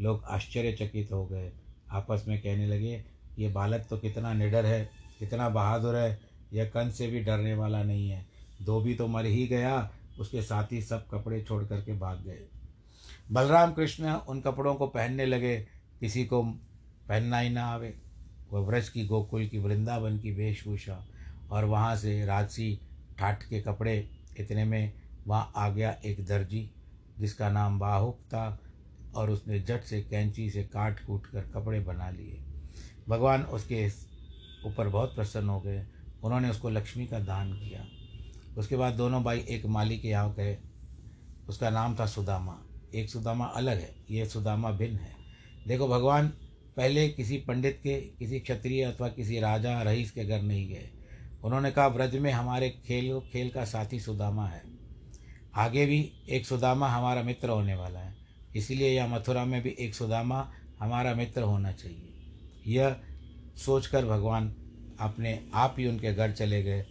लोग 0.00 0.24
आश्चर्यचकित 0.24 1.12
हो 1.12 1.26
गए। 1.26 1.52
आपस 1.90 2.24
में 2.28 2.42
कहने 2.42 2.66
लगे, 2.66 3.04
ये 3.38 3.48
बालक 3.48 3.86
तो 3.90 3.98
कितना 3.98 4.32
निडर 4.32 4.66
है, 4.66 4.90
कितना 5.18 5.48
बहादुर 5.48 5.96
है, 5.96 6.20
यह 6.52 6.64
कंस 6.64 6.98
से 6.98 7.06
भी 7.06 7.20
डरने 7.20 7.54
वाला 7.54 7.82
नहीं 7.82 8.10
है। 8.10 8.26
धोबी 8.62 8.94
तो 8.94 9.06
मर 9.06 9.26
ही 9.26 9.46
गया, 9.46 9.90
उसके 10.20 10.42
साथ 10.42 10.72
ही 10.72 10.82
सब 10.82 11.08
कपड़े 11.08 11.42
छोड़ 11.42 11.64
करके 11.64 11.98
भाग 11.98 12.22
गए। 12.24 12.46
बलराम 13.32 13.72
कृष्ण 13.72 14.12
उन 14.12 14.40
कपड़ों 14.40 14.74
को 14.74 14.86
पहनने 14.86 15.26
लगे। 15.26 15.66
किसी 16.00 16.24
को 16.24 16.42
पहनना 17.08 17.38
ही 17.38 17.50
ना 17.50 17.64
आवे। 17.64 17.94
वह 18.52 18.60
व्रज 18.60 18.88
की 18.88 19.06
गोकुल 19.06 19.46
की 19.46 19.58
वृंदावन 19.58 20.18
की 20.18 20.30
वेशभूषा 20.30 21.06
और 21.50 21.64
वहाँ 21.64 21.96
से 21.96 22.26
राजसी 22.26 22.80
ठाट 23.18 23.42
के 23.42 23.60
कपड़े, 23.60 24.08
इतने 24.40 24.64
में 24.64 24.92
वहाँ 25.26 25.52
आ 25.56 25.68
गया 25.68 25.96
एक 26.04 26.26
दर्जी। 26.26 26.70
जिसका 27.18 27.50
नाम 27.50 27.78
बाहुक 27.78 28.20
था 28.20 28.60
और 29.14 29.30
उसने 29.30 29.60
जट 29.60 29.82
से 29.82 30.02
कैंची 30.02 30.50
से 30.50 30.64
काट 30.64 31.06
कूट 31.06 31.26
कर 31.26 31.40
कपड़े 31.40 31.80
बना 31.80 32.10
लिए। 32.10 32.42
भगवान 33.08 33.42
उसके 33.42 33.88
ऊपर 34.66 34.88
बहुत 34.88 35.14
प्रसन्न 35.14 35.48
हो 35.48 35.60
गए। 35.60 35.86
उन्होंने 36.22 36.50
उसको 36.50 36.70
लक्ष्मी 36.70 37.06
का 37.06 37.18
दान 37.18 37.52
किया। 37.52 37.86
उसके 38.58 38.76
बाद 38.76 38.94
दोनों 38.94 39.22
भाई 39.22 39.40
एक 39.40 39.66
माली 39.66 39.98
के 39.98 40.08
यहाँ 40.08 40.34
गए। 40.34 40.58
उसका 41.48 41.70
नाम 41.70 41.96
था 42.00 42.06
सुदामा। 42.06 42.62
एक 42.94 43.10
सुदामा 43.10 43.44
अलग 43.44 43.80
है। 43.80 43.96
ये 44.10 44.26
सुदामा 44.26 44.70
भिन्न 44.70 44.96
है। 44.96 45.16
देखो, 45.68 45.88
भगवान 45.88 46.28
पहले 46.76 47.08
किसी 47.08 47.36
पंडित 47.36 47.80
के, 47.82 48.00
किसी 48.00 48.40
क्षत्रिय 48.40 48.84
अथवा 48.84 49.08
किसी 49.08 49.40
राजा, 49.40 49.82
रईस 49.82 50.10
के 50.10 50.24
घर 50.24 50.42
नहीं 50.42 50.68
गए। 50.68 50.90
उन्होंने 51.44 51.70
कहा, 51.70 51.88
ब्रज 51.88 52.16
में 52.16 52.32
हमारे 52.32 52.70
खेल 52.70 53.20
खेल 53.20 53.50
का 53.50 53.64
साथी 53.64 54.00
सुदामा 54.00 54.46
है। 54.46 54.75
आगे 55.56 55.86
भी 55.86 56.12
एक 56.28 56.46
सुदामा 56.46 56.88
हमारा 56.88 57.22
मित्र 57.22 57.48
होने 57.48 57.74
वाला 57.74 58.00
है। 58.00 58.16
इसीलिए 58.56 58.96
यह 58.96 59.06
मथुरा 59.06 59.44
में 59.44 59.62
भी 59.62 59.76
एक 59.78 59.94
सुदामा 59.94 60.52
हमारा 60.80 61.14
मित्र 61.14 61.42
होना 61.42 61.72
चाहिए। 61.72 62.08
यह 62.66 62.96
सोचकर 63.56 64.04
भगवान 64.04 64.54
अपने 65.00 65.48
आप 65.54 65.76
ही 65.78 65.86
उनके 65.86 66.14
घर 66.14 66.32
चले 66.32 66.62
गए। 66.62 66.86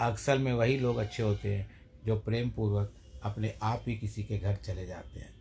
अक्सर 0.00 0.38
में 0.38 0.52
वही 0.52 0.78
लोग 0.78 0.96
अच्छे 0.96 1.22
होते 1.22 1.56
हैं 1.56 1.70
जो 2.06 2.16
प्रेम 2.16 2.50
पूर्वक 2.50 2.92
अपने 3.22 3.54
आप 3.62 3.84
ही 3.88 3.98
किसी 3.98 4.24
के 4.24 4.38
घर 4.38 4.54
चले 4.54 4.86
जाते 4.86 5.20
हैं। 5.20 5.34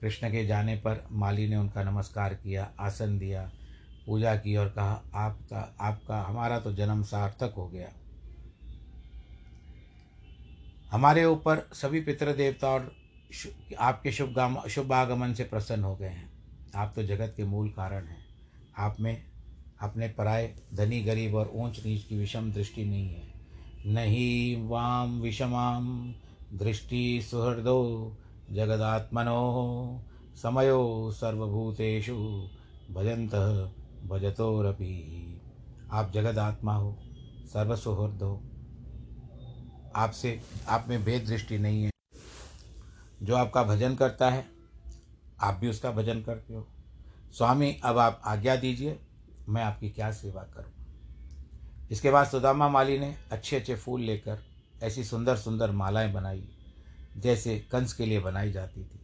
कृष्ण 0.00 0.30
के 0.30 0.46
जाने 0.46 0.76
पर 0.76 1.08
माली 1.12 1.48
ने 1.48 1.56
उनका 1.56 1.84
नमस्कार 1.84 2.34
किया, 2.34 2.72
आसन 2.80 3.18
दिया, 3.18 3.52
पूजा 4.06 4.36
की 4.36 4.56
और 4.56 4.68
कहा, 4.68 5.02
आपका 5.14 5.76
आपका, 5.80 6.22
हमारा 6.22 6.60
तो 6.60 6.72
जन्म 6.72 7.02
सार्थक 7.02 7.54
हो 7.56 7.68
गया। 7.68 7.88
हमारे 10.90 11.24
ऊपर 11.24 11.68
सभी 11.72 12.00
पितृ 12.00 12.32
देवता 12.32 12.68
और 12.68 12.92
आपके 13.78 14.12
शुभ 14.12 14.62
शुभ 14.68 14.92
आगमन 14.92 15.34
से 15.34 15.44
प्रसन्न 15.44 15.84
हो 15.84 15.96
गए 15.96 16.08
हैं। 16.08 16.32
आप 16.74 16.92
तो 16.96 17.02
जगत 17.02 17.34
के 17.36 17.44
मूल 17.44 17.68
कारण 17.68 18.04
हैं। 18.04 18.26
आप 18.78 18.96
में 19.00 19.22
अपने 19.80 20.08
पराय 20.08 20.54
धनी, 20.74 21.00
गरीब 21.00 21.34
और 21.34 21.52
ऊंच 21.54 21.86
नीच 21.86 22.04
की 22.04 22.16
विषम 22.16 22.52
दृष्टि 22.52 22.84
नहीं 22.84 23.08
है। 23.08 23.32
नहीं 23.86 24.68
वाम 24.68 25.20
विषमाम, 25.20 26.14
दृष्टि 26.54 27.22
सुहृदो, 27.22 28.16
जगदात्मनो, 28.52 30.02
समयो 30.42 31.10
सर्वभूतेषु 31.12 32.14
भजंत 32.90 33.34
भजतोरपि। 34.06 34.92
आप 35.92 36.12
जगदात्मा 36.12 36.74
हो, 36.74 36.98
सर्वसुहृद। 37.46 38.22
हो 38.22 38.42
आपसे 39.96 40.40
आप 40.68 40.86
में 40.88 41.04
भेद 41.04 41.26
दृष्टि 41.26 41.58
नहीं 41.58 41.84
है। 41.84 41.90
जो 43.22 43.36
आपका 43.36 43.62
भजन 43.62 43.94
करता 43.94 44.30
है, 44.30 44.46
आप 45.40 45.54
भी 45.54 45.68
उसका 45.68 45.90
भजन 45.90 46.22
करते 46.22 46.54
हो। 46.54 46.68
स्वामी, 47.32 47.80
अब 47.84 47.98
आप 47.98 48.22
आज्ञा 48.24 48.56
दीजिए, 48.56 49.00
मैं 49.48 49.62
आपकी 49.62 49.90
क्या 49.90 50.12
सेवा 50.12 50.42
करूँ? 50.42 50.72
इसके 51.90 52.10
बाद 52.10 52.26
सुदामा 52.26 52.68
माली 52.68 52.98
ने 52.98 53.16
अच्छे 53.32 53.56
अच्छे 53.56 53.76
फूल 53.76 54.00
लेकर 54.00 54.38
ऐसी 54.82 55.04
सुंदर 55.04 55.36
सुंदर 55.36 55.70
मालाएँ 55.70 56.12
बनाई, 56.12 56.48
जैसे 57.16 57.58
कंस 57.58 57.92
के 57.92 58.06
लिए 58.06 58.20
बनाई 58.20 58.52
जाती 58.52 58.84
थी। 58.84 59.00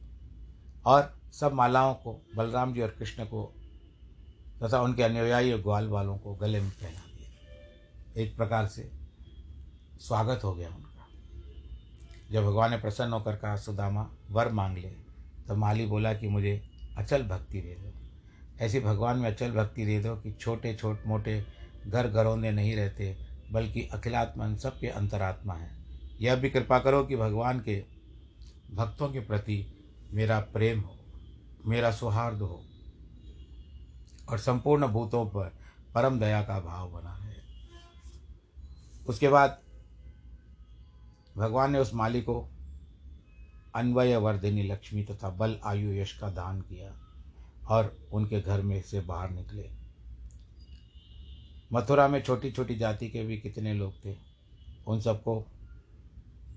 और 0.86 1.20
सब 1.32 1.52
मालाओं 1.52 1.94
को, 1.94 2.26
बलराम 2.36 2.74
जी 2.74 2.80
और 2.80 2.88
कृष्ण 2.88 3.24
को, 3.24 3.54
तथा 4.62 4.80
उनके 4.80 5.02
अनुयायी 5.02 5.52
और 5.52 5.60
ग्वाल 5.60 5.88
वालों 5.88 6.18
को 6.18 6.34
गले 6.34 6.60
में 6.60 6.70
पहना 6.70 7.00
दिया। 7.00 8.22
एक 8.22 8.36
प्रकार 8.36 8.66
से 8.66 9.01
स्वागत 10.02 10.40
हो 10.44 10.54
गया 10.54 10.68
उनका। 10.68 11.08
जब 12.32 12.44
भगवान 12.44 12.70
ने 12.70 12.76
प्रसन्न 12.76 13.12
होकर 13.12 13.36
कहा, 13.36 13.56
सुदामा, 13.56 14.10
वर 14.30 14.52
मांग 14.52 14.78
ले। 14.78 14.88
तो 15.48 15.56
माली 15.56 15.86
बोला 15.86 16.14
कि, 16.14 16.28
मुझे 16.28 16.70
अचल 16.98 17.22
भक्ति 17.22 17.60
दे 17.60 17.76
दो। 17.80 17.92
ऐसी 18.64 18.80
भगवान 18.80 19.18
में 19.18 19.30
अचल 19.30 19.52
भक्ति 19.52 19.86
दे 19.86 20.00
दो 20.00 20.16
कि 20.16 20.32
छोटे 20.32 20.74
छोट 20.74 21.06
मोटे 21.06 21.46
घर 21.86 22.08
घरौंदे 22.08 22.50
नहीं 22.50 22.76
रहते, 22.76 23.16
बल्कि 23.52 23.82
अखिलात्मन 23.82 24.56
सबके 24.56 24.86
अंतरात्मा 24.86 25.54
है। 25.54 25.84
यह 26.20 26.34
भी 26.34 26.50
कृपा 26.50 26.78
करो 26.78 27.04
कि 27.04 27.16
भगवान 27.16 27.60
के 27.60 27.84
भक्तों 28.74 29.08
के 29.08 29.20
प्रति 29.20 29.84
मेरा 30.12 30.40
प्रेम 30.40 30.80
हो, 30.80 30.98
मेरा 31.66 31.92
सौहार्द 31.92 32.38
हो, 32.38 32.64
और 34.28 34.38
संपूर्ण 34.38 34.88
भूतों 34.88 35.26
पर 35.26 35.52
परम 35.94 36.20
दया 36.20 36.42
का 36.42 36.60
भाव 36.60 36.90
बना 36.90 37.16
रहे। 37.16 37.32
उसके 39.06 39.28
बाद 39.28 39.61
भगवान 41.36 41.72
ने 41.72 41.78
उस 41.78 41.94
माली 41.94 42.20
को 42.22 42.48
अन्वय 43.74 44.16
वर्धिनी 44.16 44.62
लक्ष्मी 44.62 45.04
तथा 45.04 45.28
बल 45.30 45.58
आयु 45.64 45.92
यश 45.92 46.12
का 46.18 46.28
दान 46.30 46.60
किया 46.60 46.92
और 47.68 47.96
उनके 48.12 48.40
घर 48.40 48.62
में 48.62 48.82
से 48.82 49.00
बाहर 49.00 49.30
निकले। 49.30 49.70
मथुरा 51.72 52.08
में 52.08 52.22
छोटी 52.22 52.50
छोटी 52.50 52.74
जाति 52.74 53.08
के 53.08 53.22
भी 53.22 53.38
कितने 53.38 53.74
लोग 53.74 53.94
थे, 54.04 54.16
उन 54.86 55.00
सबको 55.00 55.40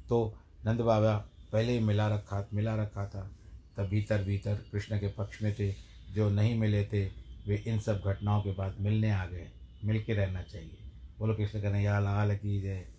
तो 0.09 0.37
नंद 0.65 0.81
बाबा 0.81 1.15
पहले 1.51 1.73
ही 1.73 1.79
मिला 1.79 2.07
रखा 2.07 2.47
मिला 2.53 2.75
रखा 2.75 3.05
था, 3.07 3.31
तब 3.77 3.83
भीतर 3.83 4.23
भीतर 4.23 4.55
कृष्ण 4.71 4.99
के 4.99 5.07
पक्ष 5.07 5.41
में 5.41 5.53
थे, 5.59 5.71
जो 6.13 6.29
नहीं 6.29 6.59
मिले 6.59 6.83
थे, 6.85 7.05
वे 7.47 7.63
इन 7.67 7.79
सब 7.79 8.01
घटनाओं 8.05 8.41
के 8.41 8.51
बाद 8.51 8.75
मिलने 8.79 9.11
आ 9.11 9.25
गए 9.25 9.47
मिल 9.85 10.03
के 10.03 10.13
रहना 10.13 10.41
चाहिए। 10.41 10.77
बोलो 11.19 11.35
कृष्ण 11.35 11.61
कहने 11.61 11.83
या 11.83 11.99
लाल 11.99 12.35
की 12.37 12.61
जय। 12.61 12.94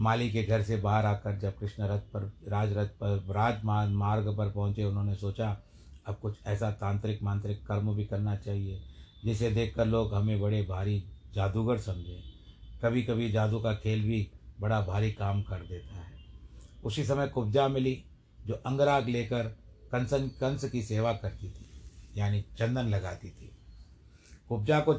माली 0.00 0.30
के 0.30 0.42
घर 0.42 0.62
से 0.62 0.76
बाहर 0.76 1.06
आकर 1.06 1.38
जब 1.38 1.58
कृष्ण 1.58 1.82
रथ 1.82 1.98
पर 1.98 2.32
राज 2.48 2.72
रथ 2.72 2.88
पर 2.88 3.24
राज 3.30 3.64
मार्ग 3.92 4.36
पर 4.36 4.50
पहुँचे, 4.50 4.84
उन्होंने 4.84 5.14
सोचा, 5.14 5.60
अब 6.06 6.18
कुछ 6.22 6.36
ऐसा 6.46 6.70
तांत्रिक 6.70 7.22
मांत्रिक 7.22 7.66
कर्म 7.66 7.94
भी 7.94 8.04
करना 8.04 8.36
चाहिए, 8.36 8.82
जिसे 9.24 9.50
देखकर 9.50 9.86
लोग 9.86 10.14
हमें 10.14 10.40
बड़े 10.40 10.62
भारी 10.62 11.04
जादूगर 11.34 11.78
समझे। 11.78 12.22
कभी 12.84 13.02
कभी 13.02 13.30
जादू 13.32 13.60
का 13.60 13.74
खेल 13.74 14.02
भी 14.02 14.30
बड़ा 14.60 14.80
भारी 14.80 15.12
काम 15.12 15.42
कर 15.42 15.58
देता 15.58 15.94
है। 15.94 16.12
उसी 16.84 17.04
समय 17.04 17.28
कुब्जा 17.28 17.68
मिली, 17.68 18.04
जो 18.46 18.54
अंगराग 18.54 19.08
लेकर 19.08 19.44
कंसन, 19.92 20.28
कंस 20.28 20.64
की 20.64 20.82
सेवा 20.82 21.12
करती 21.12 21.50
थी, 21.50 21.66
यानी 22.16 22.44
चंदन 22.58 22.82
लगाती 22.82 23.30
थी। 23.30 23.50
कुब्जा 24.48 24.80
को 24.80 24.94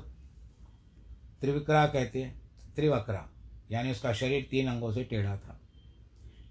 त्रिविक्रा 1.42 1.88
कहते 1.88 2.22
हैं, 2.22 2.42
त्रिवक्रा। 2.76 3.30
यानी 3.74 3.92
उसका 3.92 4.14
शरीर 4.14 4.48
तीन 4.52 4.68
अंगों 4.68 4.94
से 4.94 5.04
टेढ़ा 5.04 5.38
था। 5.38 5.60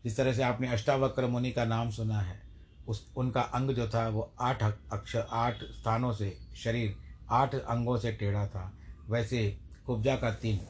जिस 0.05 0.17
तरह 0.17 0.33
से 0.33 0.43
आपने 0.43 0.69
अष्टावक्र 0.69 1.27
मुनि 1.27 1.53
का 1.53 1.65
नाम 1.65 1.91
सुना 1.91 2.21
है, 2.21 2.43
उस, 2.89 3.13
उनका 3.17 3.41
अंग 3.41 3.71
जो 3.71 3.89
था, 3.89 4.09
वो 4.09 4.33
आठ 4.41 4.63
अक्षर 4.93 5.27
आठ 5.31 5.57
स्थानों 5.57 6.13
से, 6.13 6.39
शरीर 6.57 6.97
आठ 7.31 7.55
अंगों 7.55 7.97
से 7.97 8.13
टेढ़ा 8.13 8.47
था। 8.47 8.79
वैसे 9.09 9.59
कुब्जा 9.87 10.17
का 10.17 10.35
तीन। 10.35 10.61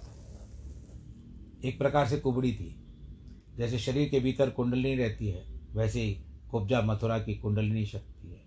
एक 1.65 1.79
प्रकार 1.79 2.09
से 2.09 2.17
कुबड़ी 2.17 2.53
थी। 2.53 2.77
जैसे 3.57 3.79
शरीर 3.79 4.09
के 4.09 4.21
भीतर 4.21 4.51
कुंडलिनी 4.51 4.97
रहती 4.97 5.29
है, 5.29 5.61
वैसे 5.73 6.01
ही 6.01 6.21
कुब्जा 6.51 6.81
मथुरा 6.81 7.19
की 7.19 7.35
कुंडलिनी 7.35 7.87
शक्ति 7.87 8.29
है। 8.29 8.43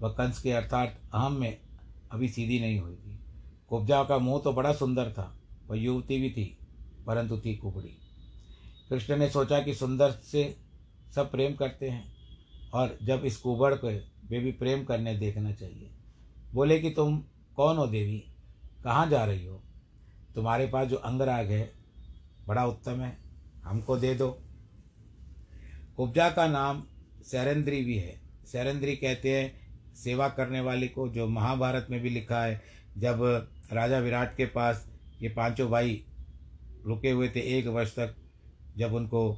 वह 0.00 0.08
कंस 0.08 0.42
के 0.42 0.52
अर्थात 0.52 1.00
अहम 1.14 1.32
में 1.32 1.60
अभी 2.12 2.28
सीधी 2.28 2.60
नहीं 2.60 2.78
हुई 2.78 2.94
थी। 2.94 3.20
कुब्जा 3.68 4.04
का 4.04 4.18
मुँह 4.18 4.40
तो 4.44 4.52
बड़ा 4.52 4.72
सुंदर 4.72 5.12
था, 5.12 5.38
वह 5.68 5.78
युवती 5.78 6.20
भी 6.20 6.30
थी। 6.30 6.58
परंतु 7.06 7.38
थी 7.38 7.56
कुबड़ी। 7.56 7.98
कृष्ण 8.90 9.16
ने 9.16 9.30
सोचा 9.30 9.62
कि 9.62 9.74
सुंदर 9.74 10.10
से 10.10 10.56
सब 11.14 11.30
प्रेम 11.30 11.54
करते 11.54 11.88
हैं 11.88 12.14
और 12.74 12.98
जब 13.02 13.24
इस 13.24 13.36
कुबड़ 13.36 13.74
को 13.74 13.86
वे 14.28 14.38
भी 14.38 14.52
प्रेम 14.52 14.84
करने 14.84 15.14
देखना 15.14 15.52
चाहिए। 15.52 15.90
बोले 16.54 16.78
कि 16.78 16.90
तुम 16.90 17.24
कौन 17.56 17.76
हो 17.76 17.86
देवी? 17.86 18.24
कहाँ 18.84 19.10
जा 19.10 19.24
रही 19.24 19.46
हो? 19.46 19.62
तुम्हारे 20.34 20.66
पास 20.66 20.88
जो 20.88 20.96
अंगराग 20.96 21.46
है, 21.46 21.72
बड़ा 22.46 22.66
उत्तम 22.66 23.00
है, 23.00 23.18
हमको 23.64 23.96
दे 23.96 24.14
दो। 24.14 24.42
कुब्जा 25.96 26.30
का 26.30 26.48
नाम 26.48 26.84
सैरंद्री 27.22 27.84
भी 27.84 27.98
है। 27.98 28.20
सैरंद्री 28.44 28.96
कहते 28.96 29.40
हैं 29.40 29.62
सेवा 29.94 30.28
करने 30.28 30.60
वाले 30.60 30.88
को, 30.88 31.08
जो 31.08 31.28
महाभारत 31.28 31.86
में 31.90 32.00
भी 32.00 32.10
लिखा 32.10 32.44
है, 32.44 32.62
जब 32.98 33.48
राजा 33.72 33.98
विराट 33.98 34.36
के 34.36 34.46
पास 34.46 34.92
ये 35.22 35.28
पाँचों 35.28 35.70
भाई 35.70 36.04
रुके 36.84 37.10
हुए 37.10 37.28
थे 37.28 37.40
एक 37.58 37.66
वर्ष 37.68 37.94
तक, 37.96 38.14
जब 38.76 38.94
उनको 38.94 39.28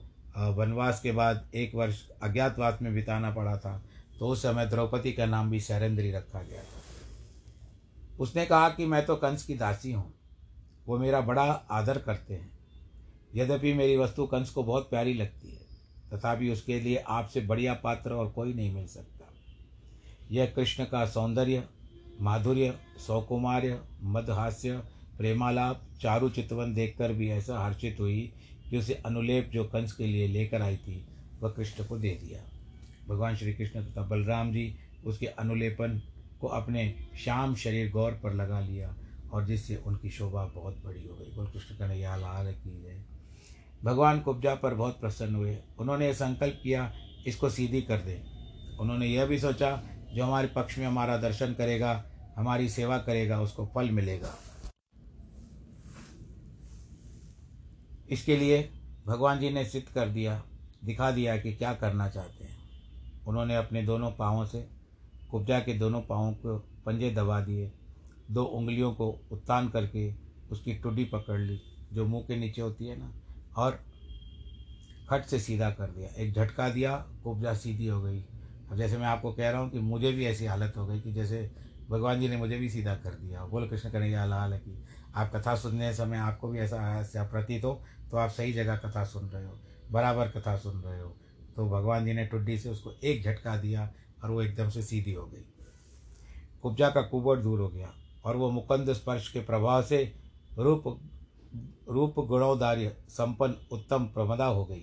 वनवास 0.57 1.01
के 1.01 1.13
बाद 1.13 1.51
एक 1.55 1.75
वर्ष 1.75 2.01
अज्ञातवास 2.23 2.79
में 2.83 2.95
बिताना 2.95 3.31
पड़ा 3.31 3.57
था 3.57 3.83
तो 4.19 4.29
उस 4.29 4.43
समय 4.43 4.67
द्रौपदी 4.67 5.13
का 5.13 5.27
नाम 5.27 5.51
भी 5.51 5.61
सैरेंद्री 5.61 6.11
रखा 6.13 6.43
गया 6.43 6.63
था। 6.63 6.83
उसने 8.19 8.45
कहा 8.47 8.69
कि 8.69 8.87
मैं 8.87 9.05
तो 9.07 9.17
कंस 9.17 9.45
की 9.45 9.55
दासी 9.55 9.93
हूँ, 9.93 10.13
वो 10.87 10.99
मेरा 10.99 11.21
बड़ा 11.23 11.43
आदर 11.73 11.99
करते 11.99 12.35
हैं। 12.35 12.53
यद्यपि 13.35 13.73
मेरी 13.75 13.97
वस्तु 13.97 14.27
कंस 14.27 14.51
को 14.51 14.63
बहुत 14.65 14.89
प्यारी 14.91 15.15
लगती 15.15 15.49
है, 15.49 15.63
तथापि 16.13 16.51
उसके 16.51 16.79
लिए 16.81 16.97
आपसे 17.09 17.41
बढ़िया 17.43 17.75
पात्र 17.75 18.13
और 18.13 18.31
कोई 18.31 18.55
नहीं 18.55 18.75
मिल 18.75 18.87
सकता। 18.87 19.33
यह 20.31 20.53
कृष्ण 20.57 20.85
का 20.85 21.05
सौंदर्य, 21.07 21.65
माधुर्य, 22.21 22.75
सौकुमार्य 23.07 23.81
मदहास्य 24.03 24.83
प्रेमालाप, 25.19 25.83
चारु 26.01 26.29
चितवन 26.29 26.75
देखकर 26.75 27.13
भी 27.13 27.31
ऐसा 27.31 27.59
हर्षित 27.59 27.97
हुई 28.01 28.33
कि 28.71 28.77
उसे 28.77 28.95
अनुलेप 28.95 29.51
जो 29.53 29.65
कंस 29.65 29.93
के 29.93 30.07
लिए 30.07 30.29
लेकर 30.29 30.63
आई 30.63 30.77
थी, 30.77 31.07
वह 31.43 31.51
कृष्ण 31.51 31.85
को 31.85 31.99
दे 31.99 32.11
दिया। 32.11 32.41
भगवान 33.09 33.37
श्री 33.37 33.55
कृष्ण 33.55 33.85
तथा 33.85 34.03
बलराम 34.03 34.53
जी 34.53 34.77
उसके 35.05 35.27
अनुलेपन 35.27 36.03
को 36.41 36.47
अपने 36.47 36.95
श्याम 37.25 37.55
शरीर 37.55 37.91
गौर 37.91 38.13
पर 38.13 38.35
लगा 38.35 38.61
लिया 38.61 38.95
और 39.33 39.47
जिससे 39.47 39.77
उनकी 39.77 40.11
शोभा 40.11 40.45
बहुत 40.45 40.83
बड़ी 40.85 41.07
हो 41.09 41.15
गई। 41.15 41.37
बोल 41.37 41.47
कृष्ण 41.47 41.75
कन्हैया 41.75 42.17
लाल 42.17 42.53
की 42.53 42.83
गए 42.83 43.05
भगवान 43.85 44.21
कुब्जा 44.21 44.55
पर 44.55 44.75
बहुत 44.75 45.01
प्रसन्न 45.01 45.35
हुए। 45.35 45.59
उन्होंने 45.79 46.15
संकल्प 46.15 46.61
किया, 46.63 46.93
इसको 47.27 47.51
सीधी 47.51 47.83
कर 47.83 47.99
दें। 47.99 48.79
उन्होंने 48.79 49.07
यह 49.07 49.27
भी 49.27 49.39
सोचा, 49.39 49.83
जो 50.15 50.25
हमारे 50.25 50.49
पक्ष 50.49 50.79
में 50.79 50.87
हमारा 50.87 51.17
दर्शन 51.17 51.53
करेगा, 51.53 52.05
हमारी 52.37 52.69
सेवा 52.69 52.99
करेगा, 52.99 53.41
उसको 53.41 53.67
फल 53.75 53.91
मिलेगा। 53.91 54.39
इसके 58.15 58.37
लिए 58.37 58.73
भगवान 59.07 59.41
जी 59.41 59.51
ने 59.51 59.65
सिद्ध 59.65 59.89
कर 59.89 60.09
दिया, 60.09 60.43
दिखा 60.85 61.11
दिया 61.11 61.37
कि 61.37 61.53
क्या 61.53 61.75
करना 61.75 62.09
चाहते 62.09 62.45
हैं। 62.45 62.57
उन्होंने 63.27 63.57
अपने 63.57 63.83
दोनों 63.83 64.11
पाँवों 64.11 64.47
से 64.47 64.69
कुब्जा 65.31 65.61
के 65.61 65.75
दोनों 65.75 66.03
पाँवों 66.03 66.33
को 66.33 66.59
पंजे 66.59 67.11
दबा 67.11 67.41
दिए। 67.41 67.73
दो 68.31 68.45
उंगलियों 68.45 68.93
को 68.95 69.09
उत्तान 69.33 69.69
करके 69.69 70.15
उसकी 70.51 70.75
टुडी 70.75 71.05
पकड़ 71.05 71.41
ली, 71.41 71.61
जो 71.93 72.05
मुँह 72.05 72.23
के 72.23 72.37
नीचे 72.37 72.63
होती 72.63 72.87
है 72.87 72.99
ना, 72.99 73.13
और 73.57 73.81
खट 75.11 75.25
से 75.25 75.41
सीधा 75.41 75.71
कर 75.71 75.91
दिया। 75.91 76.09
एक 76.23 76.33
झटका 76.35 76.69
दिया, 76.69 76.97
कुब्जा 77.25 77.55
सीधी 77.55 77.87
हो 77.87 78.03
गई। 78.03 78.21
अब 78.71 78.77
जैसे 78.77 78.97
मैं 78.97 79.07
आपको 79.07 79.33
कह 79.33 79.51
रहा 79.51 79.61
हूँ 79.61 79.71
कि 79.71 79.79
मुझे 79.79 80.13
भी 80.13 80.27
ऐसी 80.27 80.47
हालत 80.47 80.75
हो 80.77 80.87
गई 80.87 81.01
कि 81.01 81.13
जैसे 81.13 81.51
भगवान 81.91 82.21
जी 82.21 82.29
ने 82.29 82.37
मुझे 82.37 82.59
भी 82.59 82.71
सीधा 82.71 82.95
कर 82.95 83.15
दिया। 83.15 83.45
बोल, 83.45 83.69
कृष्ण 83.69 83.91
कन्हैया, 83.91 84.25
लाल 84.25 84.59
की 84.59 84.83
आप 85.15 85.33
कथा 85.37 85.55
सुनने 85.57 85.93
समय 85.95 86.17
आपको 86.17 86.49
भी 86.49 86.59
ऐसा 86.59 87.01
ऐसा 87.01 87.25
प्रतीत 87.25 87.65
हो 87.65 87.83
तो 88.11 88.17
आप 88.17 88.31
सही 88.31 88.53
जगह 88.53 88.77
कथा 88.77 89.05
सुन 89.05 89.29
रहे 89.29 89.45
हो, 89.45 89.59
बराबर 89.91 90.29
कथा 90.29 90.57
सुन 90.57 90.81
रहे 90.81 91.01
हो। 91.01 91.17
तो 91.57 91.69
भगवान 91.71 92.05
जी 92.07 92.13
ने 92.13 92.27
टुड्डी 92.27 92.59
से 92.59 92.71
उसको 92.71 92.93
एक 93.05 93.23
झटका 93.25 93.57
दिया 93.57 93.91
और 94.25 94.31
वो 94.31 94.43
एकदम 94.43 94.69
से 94.69 94.83
सीधी 94.83 95.13
हो 95.13 95.27
गई। 95.27 95.45
कुब्जा 96.63 96.89
का 96.91 97.03
कुबड़ 97.03 97.39
दूर 97.39 97.61
हो 97.61 97.69
गया 97.69 97.93
और 98.25 98.37
वो 98.37 98.51
मुकंद 98.51 98.93
स्पर्श 98.93 99.29
के 99.33 99.41
प्रभाव 99.41 99.83
से 99.83 100.13
रूप 100.59 101.01
रूप 101.91 102.15
गुणोदार्य 102.19 102.97
संपन्न 103.09 103.55
उत्तम 103.73 104.05
प्रमदा 104.05 104.47
हो 104.47 104.65
गई। 104.65 104.83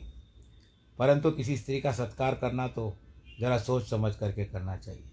परंतु 1.00 1.32
किसी 1.32 1.58
स्त्री 1.58 1.80
का 1.82 1.92
सत्कार 1.92 2.36
करना 2.36 2.68
तो 2.68 2.94
जरा 3.40 3.58
सोच 3.58 3.90
समझ 3.90 4.16
करके 4.16 4.46
करना 4.46 4.76
चाहिए। 4.78 5.04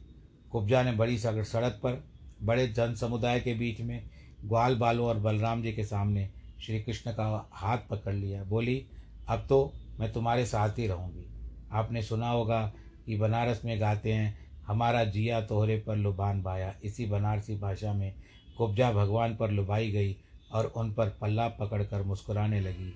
कुब्जा 0.52 0.82
ने 0.82 0.92
बड़ी 0.92 1.18
सड़क 1.18 1.80
पर, 1.82 2.04
बड़े 2.42 2.66
जन 2.68 2.94
समुदाय 2.94 3.40
के 3.40 3.54
बीच 3.54 3.80
में, 3.80 4.10
ग्वाल 4.44 4.76
बालों 4.76 5.06
और 5.06 5.18
बलराम 5.18 5.62
जी 5.62 5.72
के 5.72 5.84
सामने 5.84 6.30
श्री 6.60 6.80
कृष्ण 6.80 7.12
का 7.12 7.48
हाथ 7.52 7.78
पकड़ 7.90 8.14
लिया, 8.14 8.44
बोली, 8.44 8.86
अब 9.28 9.46
तो 9.48 9.72
मैं 10.00 10.12
तुम्हारे 10.12 10.46
साथ 10.46 10.78
ही 10.78 10.86
रहूँगी। 10.86 11.24
आपने 11.72 12.02
सुना 12.02 12.30
होगा 12.30 12.72
कि 13.06 13.16
बनारस 13.16 13.62
में 13.64 13.80
गाते 13.80 14.12
हैं, 14.12 14.38
हमारा 14.66 15.04
जिया 15.04 15.40
तोहरे 15.40 15.78
पर 15.78 15.96
लुभान 15.96 16.42
बाया। 16.42 16.74
इसी 16.84 17.06
बनारसी 17.06 17.56
भाषा 17.56 17.92
में 17.92 18.14
कुब्जा 18.58 18.92
भगवान 18.92 19.36
पर 19.36 19.50
लुभाई 19.50 19.90
गई 19.90 20.16
और 20.52 20.66
उन 20.66 20.92
पर 20.92 21.08
पल्ला 21.20 21.48
पकड़कर 21.48 22.02
मुस्कुराने 22.02 22.60
लगी। 22.60 22.92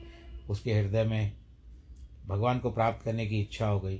उसके 0.50 0.72
हृदय 0.72 1.04
में 1.04 1.32
भगवान 2.26 2.58
को 2.58 2.70
प्राप्त 2.70 3.04
करने 3.04 3.26
की 3.26 3.40
इच्छा 3.40 3.66
हो 3.66 3.80
गई। 3.80 3.96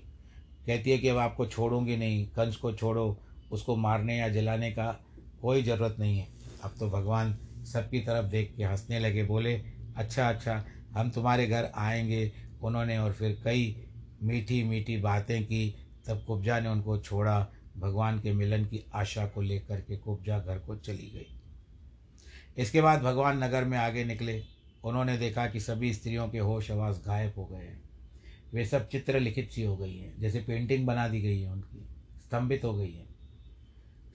कहती 0.67 0.91
है 0.91 0.99
कि 0.99 1.09
अब 1.09 1.19
आपको 1.19 1.47
छोड़ूँगी 1.47 1.97
नहीं, 1.97 2.27
कंस 2.27 2.57
को 2.57 2.73
छोड़ो, 2.73 3.19
उसको 3.53 3.77
मारने 3.77 4.19
या 4.19 4.29
जलाने 4.29 4.71
का 4.73 5.01
कोई 5.43 5.63
ज़रूरत 5.63 5.97
नहीं 5.99 6.19
है। 6.19 6.29
अब 6.65 6.75
तो 6.81 6.91
भगवान 6.91 7.39
सबकी 7.65 8.01
तरफ़ 8.01 8.27
देख 8.27 8.55
के 8.57 8.65
हंसने 8.65 9.01
लगे, 9.01 9.25
बोले 9.25 9.63
अच्छा 9.97 10.29
अच्छा 10.29 10.65
हम 10.97 11.11
तुम्हारे 11.11 11.47
घर 11.47 11.71
आएँगे। 11.75 12.33
उन्होंने 12.63 12.99
और 12.99 13.13
फिर 13.13 13.41
कई 13.45 13.87
मीठी 14.23 14.65
मीठी 14.65 14.97
बातें 14.97 15.45
की। 15.45 15.77
तब 16.07 16.25
कुब्जा 16.27 16.61
ने 16.61 16.69
उनको 16.69 16.99
छोड़ा, 16.99 17.49
भगवान 17.77 18.21
के 18.21 18.33
मिलन 18.33 18.65
की 18.65 18.85
आशा 18.95 19.27
को 19.27 19.41
लेकर 19.41 19.81
के 19.81 19.97
कुब्जा 19.97 20.39
घर 20.39 20.59
को 20.59 20.77
चली 20.77 21.11
गई। 21.11 21.41
इसके 22.63 22.81
बाद 22.81 23.03
भगवान 23.03 23.45
नगर 23.45 23.65
में 23.65 23.79
आगे 23.79 24.05
निकले। 24.05 24.43
उन्होंने 24.85 25.19
देखा 25.19 25.47
कि 25.47 25.61
सभी 25.61 25.93
स्त्रियों 25.93 26.29
के 26.29 26.39
होश 26.39 26.71
आवास 26.71 27.03
गायब 27.07 27.33
हो 27.37 27.47
गए 27.47 27.59
हैं। 27.59 27.83
वे 28.55 28.67
सब 28.67 28.89
चित्र 28.89 29.21
लिखित 29.21 29.53
सी 29.53 29.63
हो 29.63 29.77
गई 29.77 29.99
हैं, 29.99 30.21
जैसे 30.21 30.41
पेंटिंग 30.41 30.87
बना 30.87 31.09
दी 31.09 31.21
गई 31.21 31.41
है 31.41 31.53
उनकी, 31.53 31.89
स्तंभित 32.21 32.65
हो 32.65 32.75
गई 32.75 32.93
है। 32.93 33.07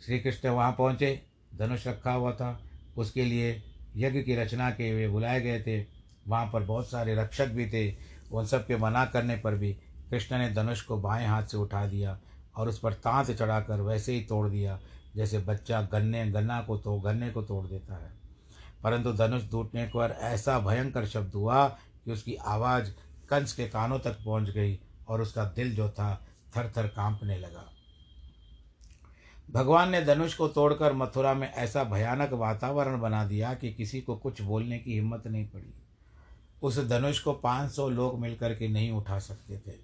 श्री 0.05 0.19
कृष्ण 0.19 0.49
वहाँ 0.49 0.71
पहुँचे, 0.71 1.21
धनुष 1.55 1.87
रखा 1.87 2.11
हुआ 2.11 2.31
था। 2.31 2.66
उसके 2.97 3.25
लिए 3.25 3.63
यज्ञ 3.95 4.21
की 4.21 4.35
रचना 4.35 4.69
के 4.69 4.95
वे 4.95 5.07
बुलाए 5.07 5.41
गए 5.41 5.61
थे। 5.61 5.85
वहाँ 6.27 6.49
पर 6.53 6.63
बहुत 6.63 6.89
सारे 6.89 7.15
रक्षक 7.15 7.47
भी 7.47 7.69
थे। 7.69 7.95
उन 8.31 8.45
सब 8.45 8.67
के 8.67 8.77
मना 8.77 9.05
करने 9.05 9.35
पर 9.35 9.55
भी 9.55 9.73
कृष्ण 10.09 10.37
ने 10.37 10.53
धनुष 10.53 10.81
को 10.81 10.97
बाएँ 10.97 11.27
हाथ 11.27 11.43
से 11.43 11.57
उठा 11.57 11.87
दिया 11.87 12.19
और 12.55 12.69
उस 12.69 12.79
पर 12.79 12.93
तांत 12.93 13.31
चढ़ाकर 13.31 13.81
वैसे 13.81 14.13
ही 14.13 14.21
तोड़ 14.21 14.49
दिया, 14.49 14.79
जैसे 15.15 15.39
बच्चा 15.39 15.81
गन्ने, 15.81 16.31
गन्ना 16.31 16.61
को 16.61 16.77
तो 16.77 16.99
गन्ने 16.99 17.29
को 17.29 17.41
तोड़ 17.41 17.67
देता 17.67 17.95
है। 17.95 18.11
परंतु 18.83 19.13
धनुष 19.13 19.49
टूटने 19.51 19.85
पर 19.85 20.17
ऐसा 20.21 20.59
भयंकर 20.59 21.05
शब्द 21.05 21.33
हुआ 21.33 21.67
कि 22.05 22.11
उसकी 22.11 22.35
आवाज़ 22.35 22.91
कंस 23.29 23.53
के 23.53 23.67
कानों 23.67 23.99
तक 23.99 24.13
पहुँच 24.25 24.49
गई 24.49 24.79
और 25.07 25.21
उसका 25.21 25.45
दिल 25.45 25.75
जो 25.75 25.89
था 25.89 26.27
थर 26.57 26.73
थर 26.77 26.87
कांपने 26.87 27.37
लगा। 27.37 27.76
भगवान 29.49 29.89
ने 29.89 30.01
धनुष 30.01 30.33
को 30.33 30.47
तोड़कर 30.47 30.93
मथुरा 30.93 31.33
में 31.33 31.51
ऐसा 31.51 31.83
भयानक 31.83 32.33
वातावरण 32.33 32.99
बना 32.99 33.23
दिया 33.25 33.53
कि 33.53 33.73
किसी 33.73 34.01
को 34.01 34.15
कुछ 34.15 34.41
बोलने 34.41 34.79
की 34.79 34.93
हिम्मत 34.93 35.27
नहीं 35.27 35.45
पड़ी। 35.45 35.73
उस 36.61 36.79
धनुष 36.87 37.19
को 37.19 37.33
500 37.33 37.87
लोग 37.89 38.19
मिलकर 38.19 38.53
के 38.53 38.67
नहीं 38.67 38.91
उठा 38.91 39.19
सकते 39.19 39.57
थे। 39.57 39.75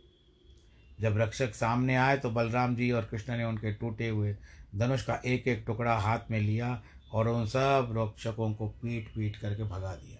जब 0.99 1.17
रक्षक 1.17 1.53
सामने 1.55 1.95
आए 1.95 2.17
तो 2.17 2.29
बलराम 2.29 2.75
जी 2.75 2.91
और 2.91 3.05
कृष्ण 3.05 3.37
ने 3.37 3.43
उनके 3.43 3.71
टूटे 3.73 4.07
हुए 4.09 4.35
धनुष 4.75 5.03
का 5.03 5.21
एक 5.25 5.47
एक 5.47 5.63
टुकड़ा 5.67 5.95
हाथ 5.97 6.31
में 6.31 6.39
लिया 6.39 6.81
और 7.13 7.27
उन 7.27 7.45
सब 7.45 7.93
रक्षकों 7.97 8.53
को 8.53 8.67
पीट 8.81 9.07
पीट 9.07 9.35
करके 9.35 9.63
भगा 9.63 9.93
दिया। 9.95 10.19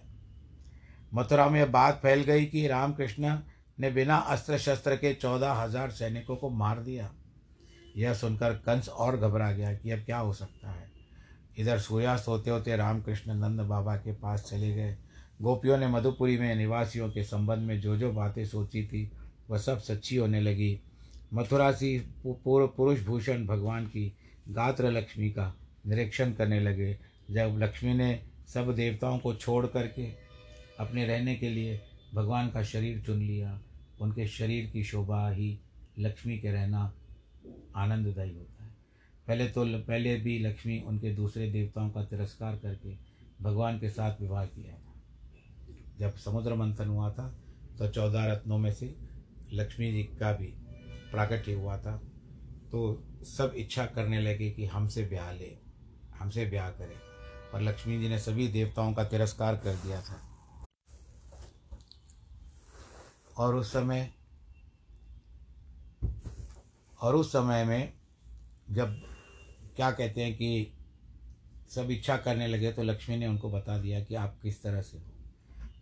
मथुरा 1.14 1.48
में 1.48 1.70
बात 1.72 2.00
फैल 2.02 2.22
गई 2.22 2.44
कि 2.46 2.66
रामकृष्ण 2.66 3.38
ने 3.80 3.90
बिना 3.90 4.16
अस्त्र 4.16 4.58
शस्त्र 4.58 4.96
के 4.96 5.12
चौदह 5.14 5.52
हज़ार 5.52 5.90
सैनिकों 5.90 6.36
को 6.36 6.50
मार 6.50 6.78
दिया। 6.78 7.10
यह 7.96 8.14
सुनकर 8.14 8.52
कंस 8.52 8.88
और 8.88 9.16
घबरा 9.16 9.52
गया 9.52 9.74
कि 9.74 9.90
अब 9.90 9.98
क्या 9.98 10.18
हो 10.18 10.32
सकता 10.32 10.70
है। 10.70 10.90
इधर 11.58 11.78
सूर्यास्त 11.78 12.28
होते 12.28 12.50
होते 12.50 12.76
रामकृष्ण 12.76 13.34
नंद 13.34 13.60
बाबा 13.60 13.96
के 13.96 14.12
पास 14.12 14.44
चले 14.50 14.74
गए। 14.74 14.96
गोपियों 15.42 15.78
ने 15.78 15.88
मधुपुरी 15.88 16.38
में 16.38 16.54
निवासियों 16.54 17.10
के 17.10 17.24
संबंध 17.24 17.58
में 17.58 17.80
जो 17.80 17.96
जो 17.96 18.12
बातें 18.12 18.46
सोची 18.46 18.86
थी, 18.86 19.10
वह 19.50 19.58
सब 19.58 19.78
सच्ची 19.78 20.16
होने 20.16 20.40
लगी। 20.40 20.80
मथुरा 21.34 21.72
सी 21.72 21.98
पूर्व 22.26 22.66
पुरुष 22.66 23.04
भूषण 23.04 23.46
भगवान 23.46 23.86
की 23.86 24.16
गात्र 24.48 24.90
लक्ष्मी 24.90 25.30
का 25.30 25.54
निरीक्षण 25.86 26.32
करने 26.32 26.60
लगे। 26.60 26.98
जब 27.30 27.56
लक्ष्मी 27.58 27.94
ने 27.94 28.22
सब 28.48 28.74
देवताओं 28.74 29.18
को 29.18 29.34
छोड़ 29.34 29.66
करके 29.66 30.06
अपने 30.80 31.06
रहने 31.06 31.34
के 31.34 31.48
लिए 31.48 31.80
भगवान 32.14 32.50
का 32.50 32.62
शरीर 32.62 33.02
चुन 33.06 33.18
लिया, 33.18 33.60
उनके 34.00 34.26
शरीर 34.28 34.66
की 34.66 34.84
शोभा 34.84 35.30
ही 35.30 35.58
लक्ष्मी 35.98 36.38
के 36.38 36.50
रहना 36.50 36.92
आनंददायी 37.76 38.34
होता 38.34 38.64
है। 38.64 38.70
पहले 39.28 39.46
तो 39.48 39.64
पहले 39.78 40.16
भी 40.16 40.38
लक्ष्मी 40.38 40.80
उनके 40.80 41.14
दूसरे 41.14 41.50
देवताओं 41.50 41.90
का 41.90 42.04
तिरस्कार 42.04 42.56
करके 42.56 42.96
भगवान 43.42 43.78
के 43.78 43.88
साथ 43.88 44.20
विवाह 44.20 44.46
किया 44.46 44.74
था। 44.74 44.92
जब 45.98 46.16
समुद्र 46.16 46.54
मंथन 46.54 46.88
हुआ 46.88 47.10
था 47.10 47.28
तो 47.78 47.88
चौदह 47.88 48.24
रत्नों 48.24 48.58
में 48.58 48.72
से 48.72 48.94
लक्ष्मी 49.52 49.92
जी 49.92 50.02
का 50.02 50.32
भी 50.32 50.46
प्राकट्य 51.10 51.52
हुआ 51.52 51.76
था। 51.78 51.96
तो 52.70 53.02
सब 53.26 53.52
इच्छा 53.56 53.86
करने 53.86 54.20
लगे 54.20 54.50
कि 54.50 54.64
हमसे 54.66 55.04
ब्याह 55.04 55.32
ले, 55.32 55.56
हमसे 56.18 56.44
ब्याह 56.46 56.70
करें। 56.70 56.96
पर 57.52 57.60
लक्ष्मी 57.60 57.98
जी 58.00 58.08
ने 58.08 58.18
सभी 58.18 58.48
देवताओं 58.48 58.92
का 58.94 59.04
तिरस्कार 59.04 59.56
कर 59.56 59.74
दिया 59.74 60.00
था। 60.00 60.20
और 63.36 63.54
उस 63.54 63.72
समय 63.72 64.12
और 67.04 67.16
उस 67.16 67.28
समय 67.28 67.64
में 67.64 67.92
जब 68.70 69.00
क्या 69.76 69.90
कहते 69.90 70.24
हैं 70.24 70.34
कि 70.34 70.78
सब 71.68 71.90
इच्छा 71.90 72.16
करने 72.16 72.46
लगे 72.46 72.72
तो 72.72 72.82
लक्ष्मी 72.82 73.16
ने 73.16 73.26
उनको 73.26 73.50
बता 73.50 73.78
दिया 73.78 74.04
कि 74.04 74.14
आप 74.14 74.38
किस 74.42 74.62
तरह 74.62 74.82
से 74.82 74.98
हो। 74.98 75.04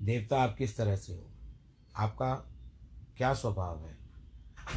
देवता 0.03 0.43
आप 0.43 0.57
किस 0.57 0.77
तरह 0.77 0.97
से 0.97 1.13
हो। 1.13 1.27
आपका 1.97 2.35
क्या 3.17 3.35
स्वभाव 3.35 3.87
है? 3.87 3.97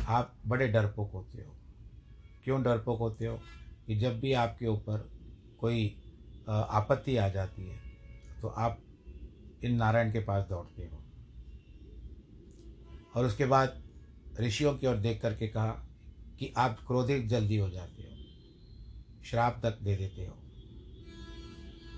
आप 0.07 0.35
बड़े 0.47 0.67
डरपोक 0.67 1.11
होते 1.11 1.37
हो। 1.37 1.55
क्यों 2.43 2.63
डरपोक 2.63 2.99
होते 2.99 3.25
हो? 3.25 3.39
कि 3.87 3.95
जब 3.95 4.19
भी 4.19 4.33
आपके 4.33 4.67
ऊपर 4.67 5.09
कोई 5.59 5.95
आपत्ति 6.49 7.17
आ 7.17 7.27
जाती 7.29 7.67
है 7.69 7.77
तो 8.41 8.47
आप 8.47 8.81
इन 9.63 9.75
नारायण 9.75 10.13
के 10.13 10.19
पास 10.19 10.45
दौड़ते 10.49 10.83
हो। 10.83 11.03
और 13.15 13.25
उसके 13.25 13.45
बाद 13.45 13.83
ऋषियों 14.39 14.77
की 14.77 14.87
ओर 14.87 14.95
देख 14.95 15.21
करके 15.21 15.47
कहा 15.47 15.84
कि 16.39 16.53
आप 16.57 16.79
क्रोधित 16.87 17.25
जल्दी 17.25 17.57
हो 17.57 17.69
जाते 17.69 18.03
हो, 18.03 18.09
श्राप 19.25 19.59
तक 19.63 19.79
दे 19.81 19.95
देते 19.95 20.25
हो। 20.25 20.37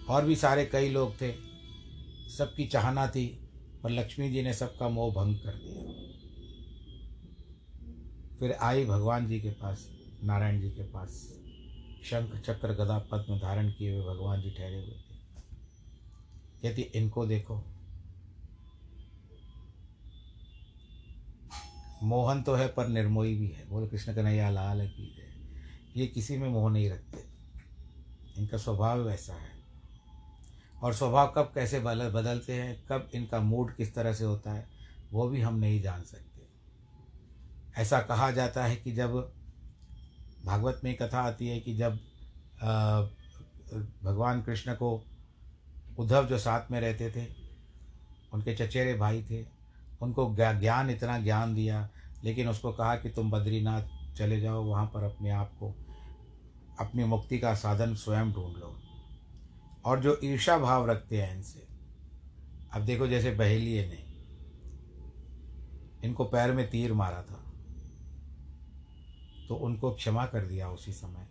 और 0.10 0.26
भी 0.26 0.36
सारे 0.36 0.65
कई 0.65 0.89
लोग 0.89 1.21
थे, 1.21 1.32
सबकी 2.38 2.65
चाहना 2.67 3.08
थी, 3.08 3.28
पर 3.84 3.89
लक्ष्मी 3.89 4.30
जी 4.30 4.41
ने 4.41 4.54
सबका 4.54 4.89
मोह 4.89 5.13
भंग 5.13 5.36
कर 5.36 5.52
दिया। 5.52 5.84
फिर 8.39 8.52
आई 8.52 8.86
भगवान 8.86 9.28
जी 9.28 9.39
के 9.41 9.50
पास, 9.50 9.89
नारायण 10.23 10.62
जी 10.62 10.69
के 10.69 10.84
पास, 10.84 11.34
शंख 12.04 12.41
चक्र 12.41 12.73
गदा 12.73 12.97
पद्म 13.12 13.38
धारण 13.38 13.71
किए 13.71 13.95
हुए 13.95 14.06
भगवान 14.06 14.41
जी 14.41 14.50
ठहरे 14.50 14.76
हुए 14.76 14.95
थे। 14.95 15.15
कहती, 16.62 16.82
इनको 16.82 17.26
देखो 17.26 17.63
मोहन 22.03 22.43
तो 22.43 22.55
है, 22.55 22.67
पर 22.67 22.88
निर्मोही 22.88 23.36
भी 23.36 23.47
है। 23.47 23.69
बोले, 23.69 23.88
कृष्ण 23.88 24.15
कन्हैया 24.15 24.49
लाल 24.49 24.88
की 24.88 25.15
है। 25.19 25.27
ये 25.97 26.07
किसी 26.07 26.38
में 26.38 26.49
मोह 26.49 26.71
नहीं 26.71 26.89
रखते। 26.89 27.23
इनका 28.38 28.57
स्वभाव 28.57 29.01
वैसा 29.01 29.33
है। 29.33 29.57
और 30.83 30.93
स्वभाव 30.93 31.33
कब 31.36 31.51
कैसे 31.55 31.79
बदलते 31.79 32.53
हैं, 32.53 32.86
कब 32.86 33.10
इनका 33.13 33.39
मूड 33.39 33.75
किस 33.75 33.95
तरह 33.95 34.13
से 34.13 34.23
होता 34.23 34.51
है, 34.51 34.67
वो 35.12 35.29
भी 35.29 35.41
हम 35.41 35.55
नहीं 35.55 35.81
जान 35.81 36.03
सकते। 36.03 36.47
ऐसा 37.81 37.99
कहा 37.99 38.31
जाता 38.31 38.65
है 38.65 38.75
कि 38.75 38.91
जब 38.91 39.33
भागवत 40.45 40.81
में 40.83 40.95
कथा 40.95 41.19
आती 41.19 41.47
है 41.47 41.60
कि 41.60 41.75
जब 41.75 41.99
भगवान 44.03 44.41
कृष्ण 44.41 44.73
को 44.73 45.03
उद्धव 45.97 46.27
जो 46.27 46.38
साथ 46.38 46.71
में 46.71 46.81
रहते 46.81 47.12
थे, 47.12 47.27
उनके 48.33 48.55
चचेरे 48.55 48.93
भाई 48.93 49.23
थे 49.23 49.57
उनको 50.01 50.33
ज्ञान, 50.36 50.89
इतना 50.89 51.17
ज्ञान 51.19 51.53
दिया, 51.55 51.88
लेकिन 52.23 52.47
उसको 52.49 52.71
कहा 52.71 52.95
कि 52.95 53.10
तुम 53.10 53.31
बद्रीनाथ 53.31 54.15
चले 54.17 54.39
जाओ, 54.41 54.63
वहाँ 54.63 54.86
पर 54.86 55.03
अपने 55.03 55.29
आप 55.29 55.51
को, 55.60 55.69
अपनी 56.79 57.03
मुक्ति 57.03 57.39
का 57.39 57.53
साधन 57.55 57.93
स्वयं 57.95 58.31
ढूंढ 58.33 58.57
लो। 58.57 58.75
और 59.86 59.99
जो 59.99 60.19
ईर्षा 60.23 60.57
भाव 60.57 60.89
रखते 60.89 61.21
हैं 61.21 61.36
इनसे, 61.36 61.67
अब 62.73 62.86
देखो 62.86 63.07
जैसे 63.07 63.31
बहेलिए 63.31 63.88
ने, 63.88 64.03
इनको 66.03 66.25
पैर 66.25 66.51
में 66.51 66.69
तीर 66.69 66.93
मारा 66.93 67.21
था 67.21 67.43
तो 69.49 69.55
उनको 69.55 69.91
क्षमा 69.91 70.25
कर 70.25 70.45
दिया 70.45 70.69
उसी 70.69 70.91
समय, 70.93 71.27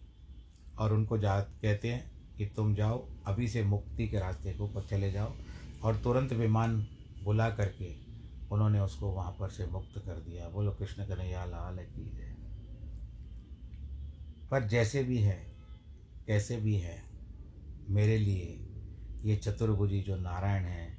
और 0.79 0.93
उनको 0.93 1.19
जा, 1.19 1.41
कहते 1.41 1.93
हैं 1.93 2.11
कि 2.37 2.47
तुम 2.47 2.75
जाओ, 2.75 2.99
अभी 3.27 3.49
से 3.49 3.63
मुक्ति 3.65 4.09
के 4.09 4.19
रास्ते 4.19 4.53
को 4.53 4.81
चले 4.81 5.11
जाओ, 5.13 5.33
और 5.83 5.97
तुरंत 5.97 6.33
विमान 6.33 6.77
बुला 7.25 7.49
करके 7.51 8.06
उन्होंने 8.53 8.81
उसको 8.81 9.09
वहाँ 9.09 9.33
पर 9.33 9.49
से 9.49 9.67
मुक्त 9.67 9.99
कर 9.99 10.15
दिया। 10.15 10.49
बोलो, 10.49 10.71
कृष्ण 10.71 11.05
कन्हैया 11.05 11.45
लाल 11.45 11.79
की 11.79 12.09
है 12.09 12.37
पर 14.51 14.65
जैसे 14.65 15.05
भी 15.05 15.19
है, 15.19 15.57
कैसे 16.27 16.57
भी 16.57 16.77
है, 16.77 17.03
मेरे 17.91 18.19
लिए 18.19 18.67
ये 19.25 19.37
चतुर्भुजी 19.37 20.03
जो 20.03 20.17
नारायण 20.17 20.65
है, 20.65 20.99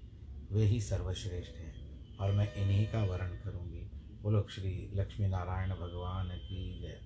वे 0.52 0.64
ही 0.64 0.82
सर्वश्रेष्ठ 0.82 1.52
हैं 1.52 2.18
और 2.18 2.32
मैं 2.32 2.54
इन्हीं 2.54 2.88
का 2.88 3.04
वर्ण 3.04 3.28
करूँगी। 3.28 3.92
बोलो, 4.22 4.48
श्री 4.50 4.92
लक्ष्मी 4.94 5.28
नारायण 5.28 5.70
भगवान 5.70 6.30
की 6.30 6.82
जय। 6.82 7.02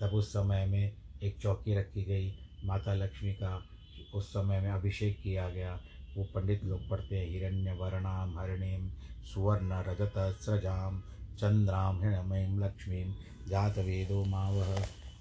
तब 0.00 0.14
उस 0.14 0.32
समय 0.32 0.66
में 0.66 0.96
एक 1.22 1.38
चौकी 1.38 1.74
रखी 1.74 2.04
गई। 2.04 2.38
माता 2.64 2.94
लक्ष्मी 2.94 3.32
का 3.32 3.66
उस 4.14 4.30
समय 4.30 4.60
में 4.60 4.70
अभिषेक 4.70 5.22
किया 5.22 5.50
गया। 5.50 5.80
वो 6.18 6.24
पंडित 6.24 6.64
लोग 6.64 6.88
पढ़ते 6.88 7.16
हैं 7.16 7.26
हिरण्य 7.26 7.72
वर्णाम 7.72 8.38
हरिणीम 8.38 8.88
सुवर्ण 9.24 9.82
रजत 9.88 10.14
स्रजाम 10.42 11.00
चंद्राम 11.38 12.00
हिरणमयीम 12.02 12.58
लक्ष्मीम 12.60 13.12
जात 13.48 13.78
वेदो 13.78 14.24
मावह 14.24 14.74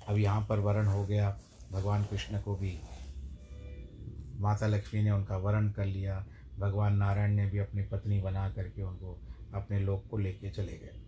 अब 0.08 0.18
यहाँ 0.18 0.46
पर 0.50 0.60
वर्ण 0.60 0.88
हो 0.88 1.06
गया। 1.06 1.30
भगवान 1.72 2.04
कृष्ण 2.04 2.42
को 2.42 2.56
भी, 2.56 2.78
माता 4.40 4.68
लक्ष्मी 4.68 5.04
ने 5.04 5.12
उनका 5.12 5.38
वर्ण 5.38 5.72
कर 5.72 5.86
लिया। 5.86 6.26
भगवान 6.60 6.96
नारायण 6.96 7.36
ने 7.36 7.46
भी 7.46 7.60
अपनी 7.60 7.84
पत्नी 7.84 8.22
बना 8.22 8.50
करके 8.50 8.84
उनको 8.84 9.18
अपने 9.54 9.80
लोक 9.80 10.08
को 10.12 10.18
लेके 10.18 10.50
चले 10.50 10.78
गए, 10.78 11.00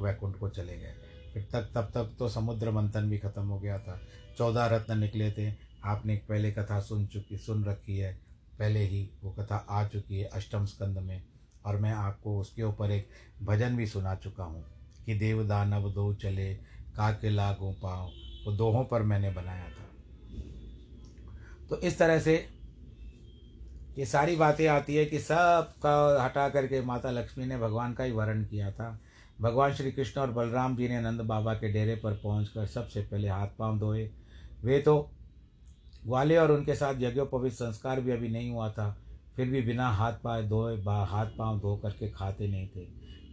वैकुंठ 0.00 0.38
को 0.38 0.48
चले 0.48 0.76
गए। 0.76 0.94
फिर 1.34 1.48
तक, 1.52 1.70
तब 1.74 1.90
तक 1.94 2.14
तो 2.18 2.28
समुद्र 2.28 2.70
मंथन 2.70 3.10
भी 3.10 3.18
खत्म 3.18 3.42
हो 3.42 3.58
गया 3.58 3.78
था। 3.78 4.00
चौदह 4.38 4.66
रत्न 4.66 4.98
निकले 4.98 5.30
थे। 5.30 5.52
आपने 5.84 6.16
पहले 6.28 6.50
कथा 6.52 6.80
सुन 6.80 7.06
चुकी, 7.06 7.36
सुन 7.38 7.64
रखी 7.64 7.98
है। 7.98 8.18
पहले 8.58 8.80
ही 8.80 9.08
वो 9.22 9.30
कथा 9.32 9.56
आ 9.56 9.86
चुकी 9.88 10.18
है 10.18 10.28
अष्टम 10.34 10.64
स्कंद 10.66 10.98
में, 10.98 11.22
और 11.66 11.76
मैं 11.76 11.92
आपको 11.92 12.38
उसके 12.40 12.62
ऊपर 12.62 12.90
एक 12.90 13.08
भजन 13.42 13.76
भी 13.76 13.86
सुना 13.86 14.14
चुका 14.14 14.44
हूँ 14.44 14.64
कि 15.06 15.14
देव 15.14 15.42
दानव 15.48 15.90
दो 15.90 16.12
चले, 16.14 16.52
काके 16.96 17.30
लागू 17.30 17.72
पाओ 17.82 18.06
वो 18.46 18.52
दोहों 18.52 18.84
पर 18.84 19.02
मैंने 19.02 19.30
बनाया 19.30 19.64
था। 19.64 19.84
तो 21.68 21.76
इस 21.78 21.98
तरह 21.98 22.18
से 22.18 22.34
ये 23.98 24.06
सारी 24.06 24.36
बातें 24.36 24.66
आती 24.68 24.94
है 24.96 25.04
कि 25.06 25.18
सब 25.18 25.72
का 25.82 26.24
हटा 26.24 26.48
करके 26.48 26.80
माता 26.82 27.10
लक्ष्मी 27.10 27.46
ने 27.46 27.58
भगवान 27.58 27.92
का 27.94 28.04
ही 28.04 28.12
वर्ण 28.12 28.44
किया 28.44 28.70
था। 28.72 28.98
भगवान 29.40 29.72
श्री 29.74 29.92
कृष्ण 29.92 30.20
और 30.20 30.30
बलराम 30.30 30.76
जी 30.76 30.88
ने 30.88 31.00
नंद 31.00 31.20
बाबा 31.20 31.54
के 31.54 31.72
डेरे 31.72 31.94
पर 31.96 32.12
पहुंचकर 32.14 32.66
सबसे 32.66 33.00
पहले 33.02 33.28
हाथ 33.28 33.48
पाँव 33.58 33.78
धोए। 33.78 34.08
वे 34.64 34.78
तो 34.80 34.94
ग्वाले 36.06 36.36
और 36.36 36.52
उनके 36.52 36.74
साथ 36.74 36.94
यज्ञोपवित 36.98 37.52
संस्कार 37.52 38.00
भी 38.00 38.10
अभी 38.10 38.28
नहीं 38.28 38.50
हुआ 38.50 38.70
था। 38.70 39.02
फिर 39.36 39.48
भी 39.48 39.62
बिना 39.62 39.88
हाथ 39.88 40.12
पाए 40.12 40.42
धोए 40.42 40.76
हाथ 40.82 41.26
पाँव 41.26 41.60
धो 41.60 41.76
करके 41.76 42.10
खाते 42.10 42.48
नहीं 42.48 42.68
थे। 42.68 42.88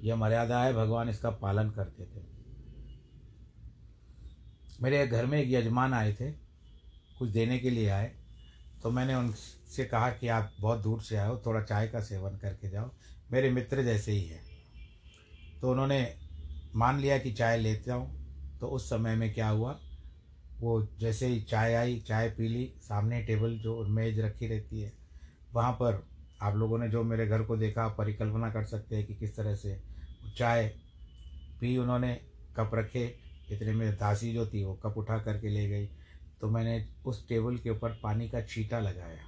यह 0.07 0.15
मर्यादा 0.15 0.63
है, 0.63 0.73
भगवान 0.73 1.09
इसका 1.09 1.29
पालन 1.29 1.69
करते 1.69 2.03
थे। 2.03 2.25
मेरे 4.81 5.07
घर 5.07 5.25
में 5.25 5.39
एक 5.39 5.51
यजमान 5.51 5.93
आए 5.93 6.13
थे, 6.13 6.31
कुछ 7.19 7.29
देने 7.29 7.59
के 7.59 7.69
लिए 7.69 7.89
आए। 7.89 8.15
तो 8.83 8.91
मैंने 8.91 9.15
उनसे 9.15 9.85
कहा 9.85 10.09
कि 10.09 10.27
आप 10.27 10.51
बहुत 10.59 10.79
दूर 10.79 11.01
से 11.01 11.15
आए 11.15 11.29
हो 11.29 11.41
थोड़ा 11.45 11.61
चाय 11.61 11.87
का 11.87 11.99
सेवन 11.99 12.37
करके 12.37 12.69
जाओ। 12.69 12.91
मेरे 13.31 13.49
मित्र 13.49 13.83
जैसे 13.83 14.11
ही 14.11 14.25
है। 14.25 14.41
तो 15.61 15.71
उन्होंने 15.71 16.15
मान 16.75 16.99
लिया 16.99 17.17
कि 17.17 17.33
चाय 17.33 17.57
लेता 17.57 17.93
हूँ। 17.93 18.23
तो 18.59 18.67
उस 18.67 18.89
समय 18.89 19.15
में 19.15 19.33
क्या 19.33 19.49
हुआ? 19.49 19.79
वो 20.63 20.81
जैसे 20.99 21.27
ही 21.27 21.41
चाय 21.41 21.73
आई, 21.73 21.99
चाय 21.99 22.29
पी 22.29 22.47
ली, 22.47 22.65
सामने 22.81 23.21
टेबल 23.23 23.57
जो 23.59 23.83
मेज 23.85 24.19
रखी 24.19 24.47
रहती 24.47 24.81
है, 24.81 24.91
वहाँ 25.53 25.71
पर 25.71 26.03
आप 26.41 26.55
लोगों 26.55 26.77
ने 26.77 26.87
जो 26.89 27.03
मेरे 27.03 27.25
घर 27.27 27.41
को 27.43 27.57
देखा 27.57 27.87
परिकल्पना 27.87 28.49
कर 28.49 28.63
सकते 28.65 28.95
हैं 28.95 29.05
कि 29.07 29.15
किस 29.15 29.35
तरह 29.35 29.55
से 29.55 29.79
चाय 30.37 30.67
पी 31.59 31.77
उन्होंने, 31.77 32.13
कप 32.57 32.71
रखे, 32.73 33.05
इतने 33.51 33.73
में 33.73 33.91
दासी 33.93 34.33
जो 34.33 34.45
थी 34.47 34.63
वो 34.63 34.73
कप 34.75 34.97
उठा 34.97 35.17
करके 35.17 35.49
ले 35.49 35.67
गई। 35.69 35.85
तो 36.41 36.49
मैंने 36.49 36.85
उस 37.05 37.27
टेबल 37.27 37.57
के 37.57 37.69
ऊपर 37.69 37.99
पानी 38.03 38.29
का 38.29 38.41
छीटा 38.41 38.79
लगाया 38.79 39.23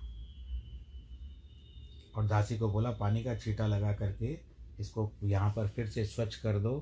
और 2.15 2.27
दासी 2.27 2.57
को 2.57 2.71
बोला, 2.71 2.91
पानी 2.91 3.23
का 3.23 3.35
छीटा 3.35 3.67
लगा 3.67 3.93
करके 3.93 4.37
इसको 4.79 5.11
यहाँ 5.23 5.51
पर 5.51 5.67
फिर 5.67 5.87
से 5.87 6.05
स्वच्छ 6.05 6.35
कर 6.35 6.59
दो 6.59 6.75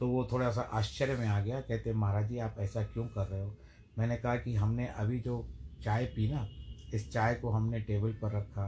तो 0.00 0.08
वो 0.08 0.28
थोड़ा 0.32 0.50
सा 0.50 0.60
आश्चर्य 0.60 1.16
में 1.16 1.26
आ 1.26 1.40
गया, 1.40 1.60
कहते, 1.60 1.92
महाराज 1.92 2.28
जी, 2.28 2.38
आप 2.38 2.56
ऐसा 2.58 2.82
क्यों 2.82 3.04
कर 3.04 3.26
रहे 3.26 3.42
हो? 3.42 3.56
मैंने 3.98 4.16
कहा 4.16 4.36
कि 4.36 4.54
हमने 4.54 4.86
अभी 4.86 5.20
जो 5.20 5.46
चाय 5.82 6.04
पी 6.06 6.32
ना, 6.32 6.46
इस 6.94 7.10
चाय 7.12 7.34
को 7.34 7.50
हमने 7.50 7.80
टेबल 7.80 8.12
पर 8.12 8.32
रखा। 8.32 8.66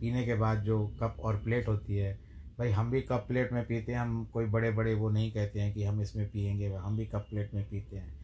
पीने 0.00 0.24
के 0.24 0.34
बाद 0.34 0.62
जो 0.62 0.86
कप 1.02 1.16
और 1.20 1.36
प्लेट 1.36 1.68
होती 1.68 1.96
है, 1.96 2.12
भाई, 2.58 2.70
हम 2.70 2.90
भी 2.90 3.00
कप 3.00 3.24
प्लेट 3.28 3.52
में 3.52 3.66
पीते 3.66 3.92
हैं, 3.92 3.98
हम 3.98 4.24
कोई 4.24 4.46
बड़े 4.46 4.70
बड़े 4.70 4.94
वो 4.94 5.10
नहीं 5.10 5.30
कहते 5.32 5.60
हैं 5.60 5.74
कि 5.74 5.84
हम 5.84 6.00
इसमें 6.00 6.28
पियेंगे, 6.30 6.68
हम 6.68 6.96
भी 6.96 7.06
कप 7.06 7.26
प्लेट 7.30 7.54
में 7.54 7.64
पीते 7.64 7.96
हैं। 7.96 8.16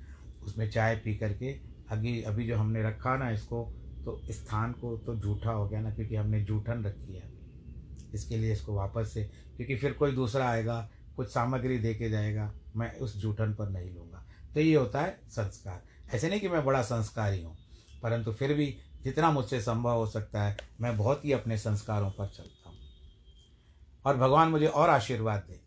उसमें 0.43 0.71
चाय 0.71 0.97
पी 0.97 1.15
करके 1.15 1.53
अभी 1.91 2.23
अभी 2.23 2.47
जो 2.47 2.57
हमने 2.57 2.83
रखा 2.83 3.17
ना 3.17 3.31
इसको 3.31 3.63
तो 4.05 4.21
स्थान 4.31 4.73
को 4.73 4.97
तो 4.97 5.15
जूठा 5.15 5.51
हो 5.51 5.69
गया 5.69 5.81
ना, 5.81 5.91
क्योंकि 5.91 6.17
हमने 6.17 6.41
जूठन 6.45 6.85
रखी 6.85 7.15
है। 7.15 7.33
इसके 8.15 8.37
लिए 8.37 8.53
इसको 8.53 8.75
वापस 8.75 9.11
से, 9.15 9.25
क्योंकि 9.57 9.77
फिर 9.77 9.93
कोई 9.93 10.13
दूसरा 10.13 10.49
आएगा 10.49 10.89
कुछ 11.17 11.29
सामग्री 11.29 11.79
दे 11.79 11.95
के 11.95 12.11
जाएगा, 12.11 12.53
मैं 12.77 12.93
उस 12.97 13.17
जूठन 13.17 13.55
पर 13.55 13.69
नहीं 13.69 13.91
लूँगा। 13.95 14.25
तो 14.55 14.61
ये 14.61 14.75
होता 14.75 15.01
है 15.01 15.19
संस्कार। 15.29 15.83
ऐसे 16.15 16.29
नहीं 16.29 16.41
कि 16.41 16.49
मैं 16.49 16.65
बड़ा 16.65 16.83
संस्कारी 16.83 17.43
हूँ, 17.43 17.57
परंतु 18.03 18.33
फिर 18.33 18.55
भी 18.55 18.67
जितना 19.05 19.31
मुझसे 19.31 19.61
संभव 19.61 19.97
हो 19.97 20.07
सकता 20.07 20.43
है, 20.43 20.57
मैं 20.81 20.97
बहुत 20.97 21.25
ही 21.25 21.33
अपने 21.33 21.59
संस्कारों 21.59 22.11
पर 22.11 22.29
चलता 22.29 22.69
हूँ। 22.69 22.79
और 24.05 24.17
भगवान 24.17 24.49
मुझे 24.49 24.67
और 24.67 24.91
आशीर्वाद 24.91 25.45
दे। 25.49 25.61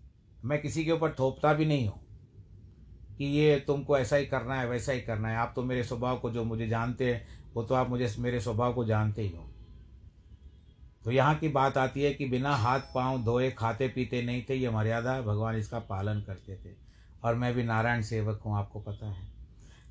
मैं 0.46 0.62
किसी 0.62 0.86
के 0.86 0.92
ऊपर 0.92 1.12
थोपता 1.12 1.54
भी 1.54 1.66
नहीं 1.66 1.88
हूँ 1.88 2.06
कि 3.18 3.26
ये 3.28 3.60
तुमको 3.60 3.98
ऐसा 3.98 4.16
ही 4.16 4.26
करना 4.26 4.56
है, 4.56 4.68
वैसा 4.70 4.92
ही 4.92 5.02
करना 5.02 5.30
है। 5.30 5.38
आप 5.38 5.54
तो 5.56 5.64
मेरे 5.64 5.84
स्वभाव 5.84 6.18
को 6.20 6.32
जो 6.32 6.44
मुझे 6.44 6.68
जानते 6.68 7.14
हैं, 7.14 7.28
वो 7.54 7.64
तो 7.64 7.76
आप 7.76 7.90
मुझे 7.90 8.14
मेरे 8.20 8.40
स्वभाव 8.40 8.74
को 8.74 8.86
जानते 8.86 9.22
ही 9.22 9.30
हो 9.30 9.47
तो 11.08 11.12
यहाँ 11.12 11.36
की 11.36 11.48
बात 11.48 11.78
आती 11.78 12.02
है 12.04 12.14
कि 12.14 12.26
बिना 12.26 12.56
हाथ 12.56 12.80
पाँव 12.96 13.24
धोए 13.24 13.50
खाते 13.52 13.88
पीते 13.88 14.22
नहीं 14.22 14.42
थे, 14.50 14.56
ये 14.56 14.70
मर्यादा 14.70 15.22
भगवान 15.22 15.56
इसका 15.56 15.80
पालन 15.80 16.20
करते 16.22 16.56
थे। 16.56 16.74
और 17.24 17.36
मैं 17.36 17.54
भी 17.54 17.64
नारायण 17.64 18.02
सेवक 18.02 18.42
हूँ, 18.46 18.58
आपको 18.58 18.80
पता 18.80 19.12
है। 19.12 19.28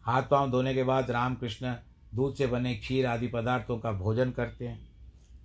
हाथ 0.05 0.22
पाँव 0.22 0.50
धोने 0.50 0.74
के 0.74 0.83
बाद 0.83 1.11
रामकृष्ण 1.11 1.74
दूध 2.14 2.35
से 2.35 2.46
बने 2.46 2.74
खीर 2.76 3.07
आदि 3.07 3.29
पदार्थों 3.29 3.79
का 3.79 3.92
भोजन 3.92 4.31
करते 4.31 4.68
हैं 4.68 4.79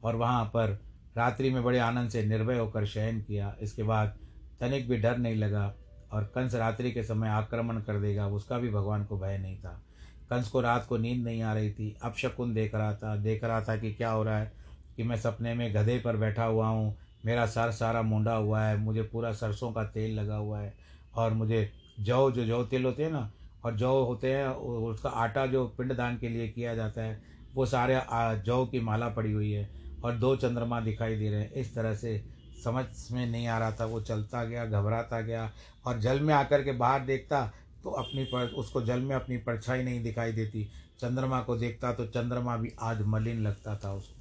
और 0.04 0.16
वहाँ 0.16 0.44
पर 0.46 0.78
रात्रि 1.18 1.50
में 1.50 1.64
बड़े 1.64 1.80
आनंद 1.80 2.10
से 2.10 2.24
निर्भय 2.24 2.58
होकर 2.58 2.86
शयन 2.86 3.22
किया। 3.22 3.56
इसके 3.62 3.84
बाद 3.84 4.18
तनिक 4.60 4.90
भी 4.90 4.98
डर 4.98 5.18
नहीं 5.18 5.36
लगा 5.36 5.74
और 6.12 6.32
कंस 6.36 6.56
रात्रि 6.56 6.92
के 6.92 7.04
समय 7.04 7.30
आक्रमण 7.30 7.82
कर 7.82 8.00
देगा, 8.00 8.28
उसका 8.28 8.58
भी 8.58 8.70
भगवान 8.70 9.06
को 9.06 9.20
भय 9.20 9.38
नहीं 9.38 9.58
था। 9.58 9.82
कंस 10.30 10.50
को 10.50 10.62
रात 10.62 10.86
को 10.86 10.98
नींद 10.98 11.24
नहीं 11.24 11.42
आ 11.44 11.54
रही 11.54 11.72
थी। 11.72 11.96
अब 12.02 12.14
शकुन 12.14 12.54
देख 12.54 12.76
रहा 12.76 12.94
था, 12.94 13.16
देख 13.16 13.44
रहा 13.44 13.62
था 13.62 13.78
कि 13.78 13.94
क्या 13.94 14.12
हो 14.12 14.24
रहा 14.24 14.40
है। 14.40 14.60
कि 15.02 15.08
मैं 15.08 15.16
सपने 15.18 15.54
में 15.54 15.74
गधे 15.76 15.98
पर 16.00 16.18
बैठा 16.18 16.44
हुआ 16.46 16.68
हूँ, 16.68 16.96
मेरा 17.26 17.46
सर 17.48 17.72
सारा 17.72 18.02
मुंडा 18.02 18.34
हुआ 18.34 18.62
है, 18.62 18.76
मुझे 18.78 19.02
पूरा 19.04 19.32
सरसों 19.34 19.72
का 19.72 19.84
तेल 19.86 20.14
लगा 20.16 20.36
हुआ 20.36 20.60
है 20.60 20.74
और 21.16 21.34
मुझे 21.34 21.72
जौ, 22.00 22.32
जो 22.32 22.46
जौ 22.46 22.64
तेल 22.64 22.86
होते 22.86 23.04
हैं 23.04 23.12
ना, 23.12 23.32
और 23.66 23.76
जौ 23.78 23.94
होते 24.04 24.34
हैं 24.34 24.48
उसका 24.48 25.10
आटा 25.10 25.46
जो 25.48 25.66
पिंडदान 25.78 26.18
के 26.18 26.30
लिए 26.30 26.48
किया 26.50 26.76
जाता 26.76 27.02
है, 27.02 27.20
वो 27.56 27.66
सारे 27.66 28.00
जौ 28.46 28.66
की 28.66 28.80
माला 28.82 29.08
पड़ी 29.10 29.32
हुई 29.32 29.52
है 29.52 29.68
और 30.04 30.16
दो 30.16 30.36
चंद्रमा 30.36 30.80
दिखाई 30.82 31.16
दे 31.16 31.30
रहे 31.30 31.42
हैं। 31.42 31.52
इस 31.54 31.74
तरह 31.76 31.96
से 31.96 32.22
समझ 32.64 32.86
में 33.12 33.26
नहीं 33.26 33.48
आ 33.48 33.58
रहा 33.58 33.72
था, 33.72 33.86
वो 33.86 34.02
चलता 34.02 34.44
गया, 34.46 34.66
घबराता 34.66 35.22
गया 35.22 35.52
और 35.86 36.00
जल 36.00 36.20
में 36.20 36.34
आकर 36.34 36.64
के 36.64 36.72
बाहर 36.74 37.06
देखता 37.06 37.46
तो 37.84 37.90
अपनी 37.92 38.24
पर, 38.26 38.48
उसको 38.48 38.82
जल 38.84 39.00
में 39.00 39.16
अपनी 39.16 39.38
परछाई 39.40 39.84
नहीं 39.84 40.04
दिखाई 40.04 40.32
देती। 40.32 40.70
चंद्रमा 41.00 41.42
को 41.42 41.56
देखता 41.58 41.94
तो 41.94 42.06
चंद्रमा 42.08 42.58
भी 42.58 42.72
आज 42.82 43.02
मलिन 43.08 43.42
लगता 43.42 43.76
था 43.76 43.94
उसको। 43.94 44.21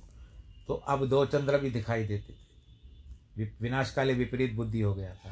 तो 0.66 0.74
अब 0.74 1.08
दो 1.08 1.26
चंद्र 1.26 1.58
भी 1.58 1.70
दिखाई 1.70 2.04
देते 2.04 2.32
थे। 2.32 3.50
विनाशकाले 3.60 4.14
विपरीत 4.14 4.54
बुद्धि 4.54 4.80
हो 4.80 4.94
गया 4.94 5.14
था। 5.14 5.30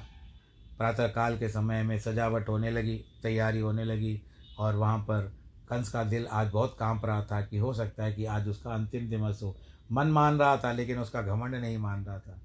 प्रातः 0.79 1.07
काल 1.07 1.39
के 1.39 1.49
समय 1.49 1.83
में 1.83 1.99
सजावट 1.99 2.49
होने 2.49 2.71
लगी, 2.71 3.05
तैयारी 3.23 3.59
होने 3.59 3.85
लगी, 3.85 4.23
और 4.59 4.77
वहाँ 4.77 4.99
पर 4.99 5.33
कंस 5.69 5.89
का 5.89 6.05
दिल 6.05 6.27
आज 6.27 6.51
बहुत 6.51 6.77
काँप 6.81 7.05
रहा 7.05 7.25
था 7.25 7.41
कि 7.41 7.59
हो 7.59 7.75
सकता 7.75 8.05
है 8.05 8.13
कि 8.13 8.25
आज 8.25 8.49
उसका 8.49 8.71
अंतिम 8.71 9.11
दिवस 9.11 9.41
हो। 9.43 9.57
मन 9.93 10.07
मान 10.07 10.39
रहा 10.39 10.57
था, 10.57 10.73
लेकिन 10.73 10.99
उसका 10.99 11.23
घमंड 11.23 11.55
नहीं 11.55 11.79
मान 11.79 12.05
रहा 12.05 12.19
था। 12.19 12.39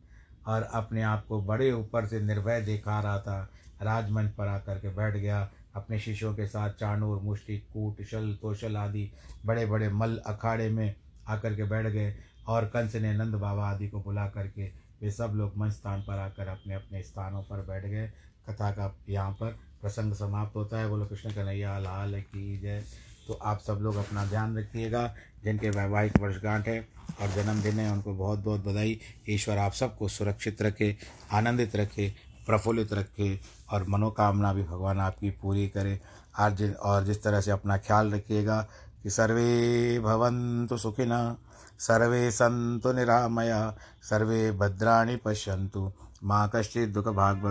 और 0.48 0.64
अपने 0.64 1.02
आप 1.02 1.26
को 1.26 1.42
बड़े 1.42 1.72
ऊपर 1.72 2.06
से 2.06 2.20
निर्भय 2.20 2.62
दिखा 2.62 3.02
रहा 3.02 3.20
था। 3.20 3.50
राजमंच 3.82 4.32
पर 4.32 4.48
आकर 4.48 4.80
के 4.80 4.90
बैठ 4.90 5.16
गया। 5.16 5.52
अपने 5.76 6.00
शिष्यों 6.00 6.36
के 6.36 6.48
साथ 6.48 6.70
चाणूर, 6.70 7.22
मुष्टि, 7.22 7.58
कूट, 7.58 8.04
शल, 8.04 8.38
कौशल 8.42 8.78
आदि 8.78 9.12
बड़े 9.46 9.66
बड़े 9.66 9.90
मल, 9.90 10.18
अखाड़े 10.18 10.70
में 10.70 10.96
आकर 11.28 11.56
के 11.56 11.64
बैठ 11.64 11.86
गए। 11.86 12.16
और 12.48 12.66
कंस 12.66 12.96
ने 12.96 13.14
नंद 13.14 13.36
बाबा 13.36 13.70
आदि 13.70 13.88
को 13.88 14.02
बुला 14.02 14.28
करके 14.28 14.64
वे 15.02 15.12
सब 15.12 15.32
लोग 15.36 15.58
मंच 15.58 15.74
स्थान 15.74 16.02
पर 16.02 16.18
आकर 16.18 16.48
अपने 16.48 16.74
अपने 16.74 17.04
स्थानों 17.04 17.44
पर 17.44 17.58
बैठ 17.58 17.86
गए। 17.86 18.08
कथा 18.50 18.72
का 18.72 18.96
यहाँ 19.10 19.32
पर 19.32 19.48
प्रसंग 19.82 20.14
समाप्त 20.14 20.56
होता 20.56 20.80
है। 20.80 20.90
बोलो 20.90 21.06
कृष्ण 21.06 21.30
कन्हैया, 21.30 21.80
लाल 21.80 22.22
की 22.22 22.60
जय। 22.60 22.84
तो 23.28 23.34
आप 23.34 23.60
सब 23.60 23.74
लोग 23.74 23.96
अपना 23.96 24.26
ध्यान 24.26 24.58
रखिएगा। 24.58 25.16
जिनके 25.44 25.70
वैवाहिक 25.70 26.20
वर्षगांठ 26.20 26.68
है 26.68 26.88
और 27.22 27.28
जन्मदिन 27.28 27.80
है, 27.80 27.92
उनको 27.92 28.14
बहुत 28.14 28.40
बहुत 28.40 28.66
बधाई। 28.66 29.00
ईश्वर 29.30 29.58
आप 29.58 29.72
सबको 29.72 30.08
सुरक्षित 30.08 30.62
रखे, 30.62 30.98
आनंदित 31.32 31.76
रखे, 31.76 32.14
प्रफुल्लित 32.46 32.94
रखे 32.94 33.40
और 33.70 33.88
मनोकामना 33.88 34.54
भी 34.54 34.64
भगवान 34.64 35.00
आपकी 35.00 35.30
पूरी 35.30 35.68
करे। 35.68 36.00
आज 36.38 36.74
और 36.76 37.04
जिस 37.04 37.24
तरह 37.24 37.42
से 37.42 37.52
अपना 37.52 37.78
ख्याल 37.78 38.14
रखिएगा 38.14 38.68
कि 39.04 39.10
सर्वे 39.10 40.00
भवन्तु 40.00 40.78
सुखिनः 40.78 41.36
सर्वे 41.84 42.32
सन्तु 42.32 42.92
निरामया 42.92 43.74
सर्वे 44.10 44.52
भद्राणि 44.52 45.16
पश्यन्तु। 45.16 45.92
मा 46.24 46.48
कश्चित् 46.48 46.94
दुःखभाग् 46.94 47.42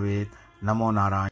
नमो 0.65 0.91
नारायण। 0.91 1.21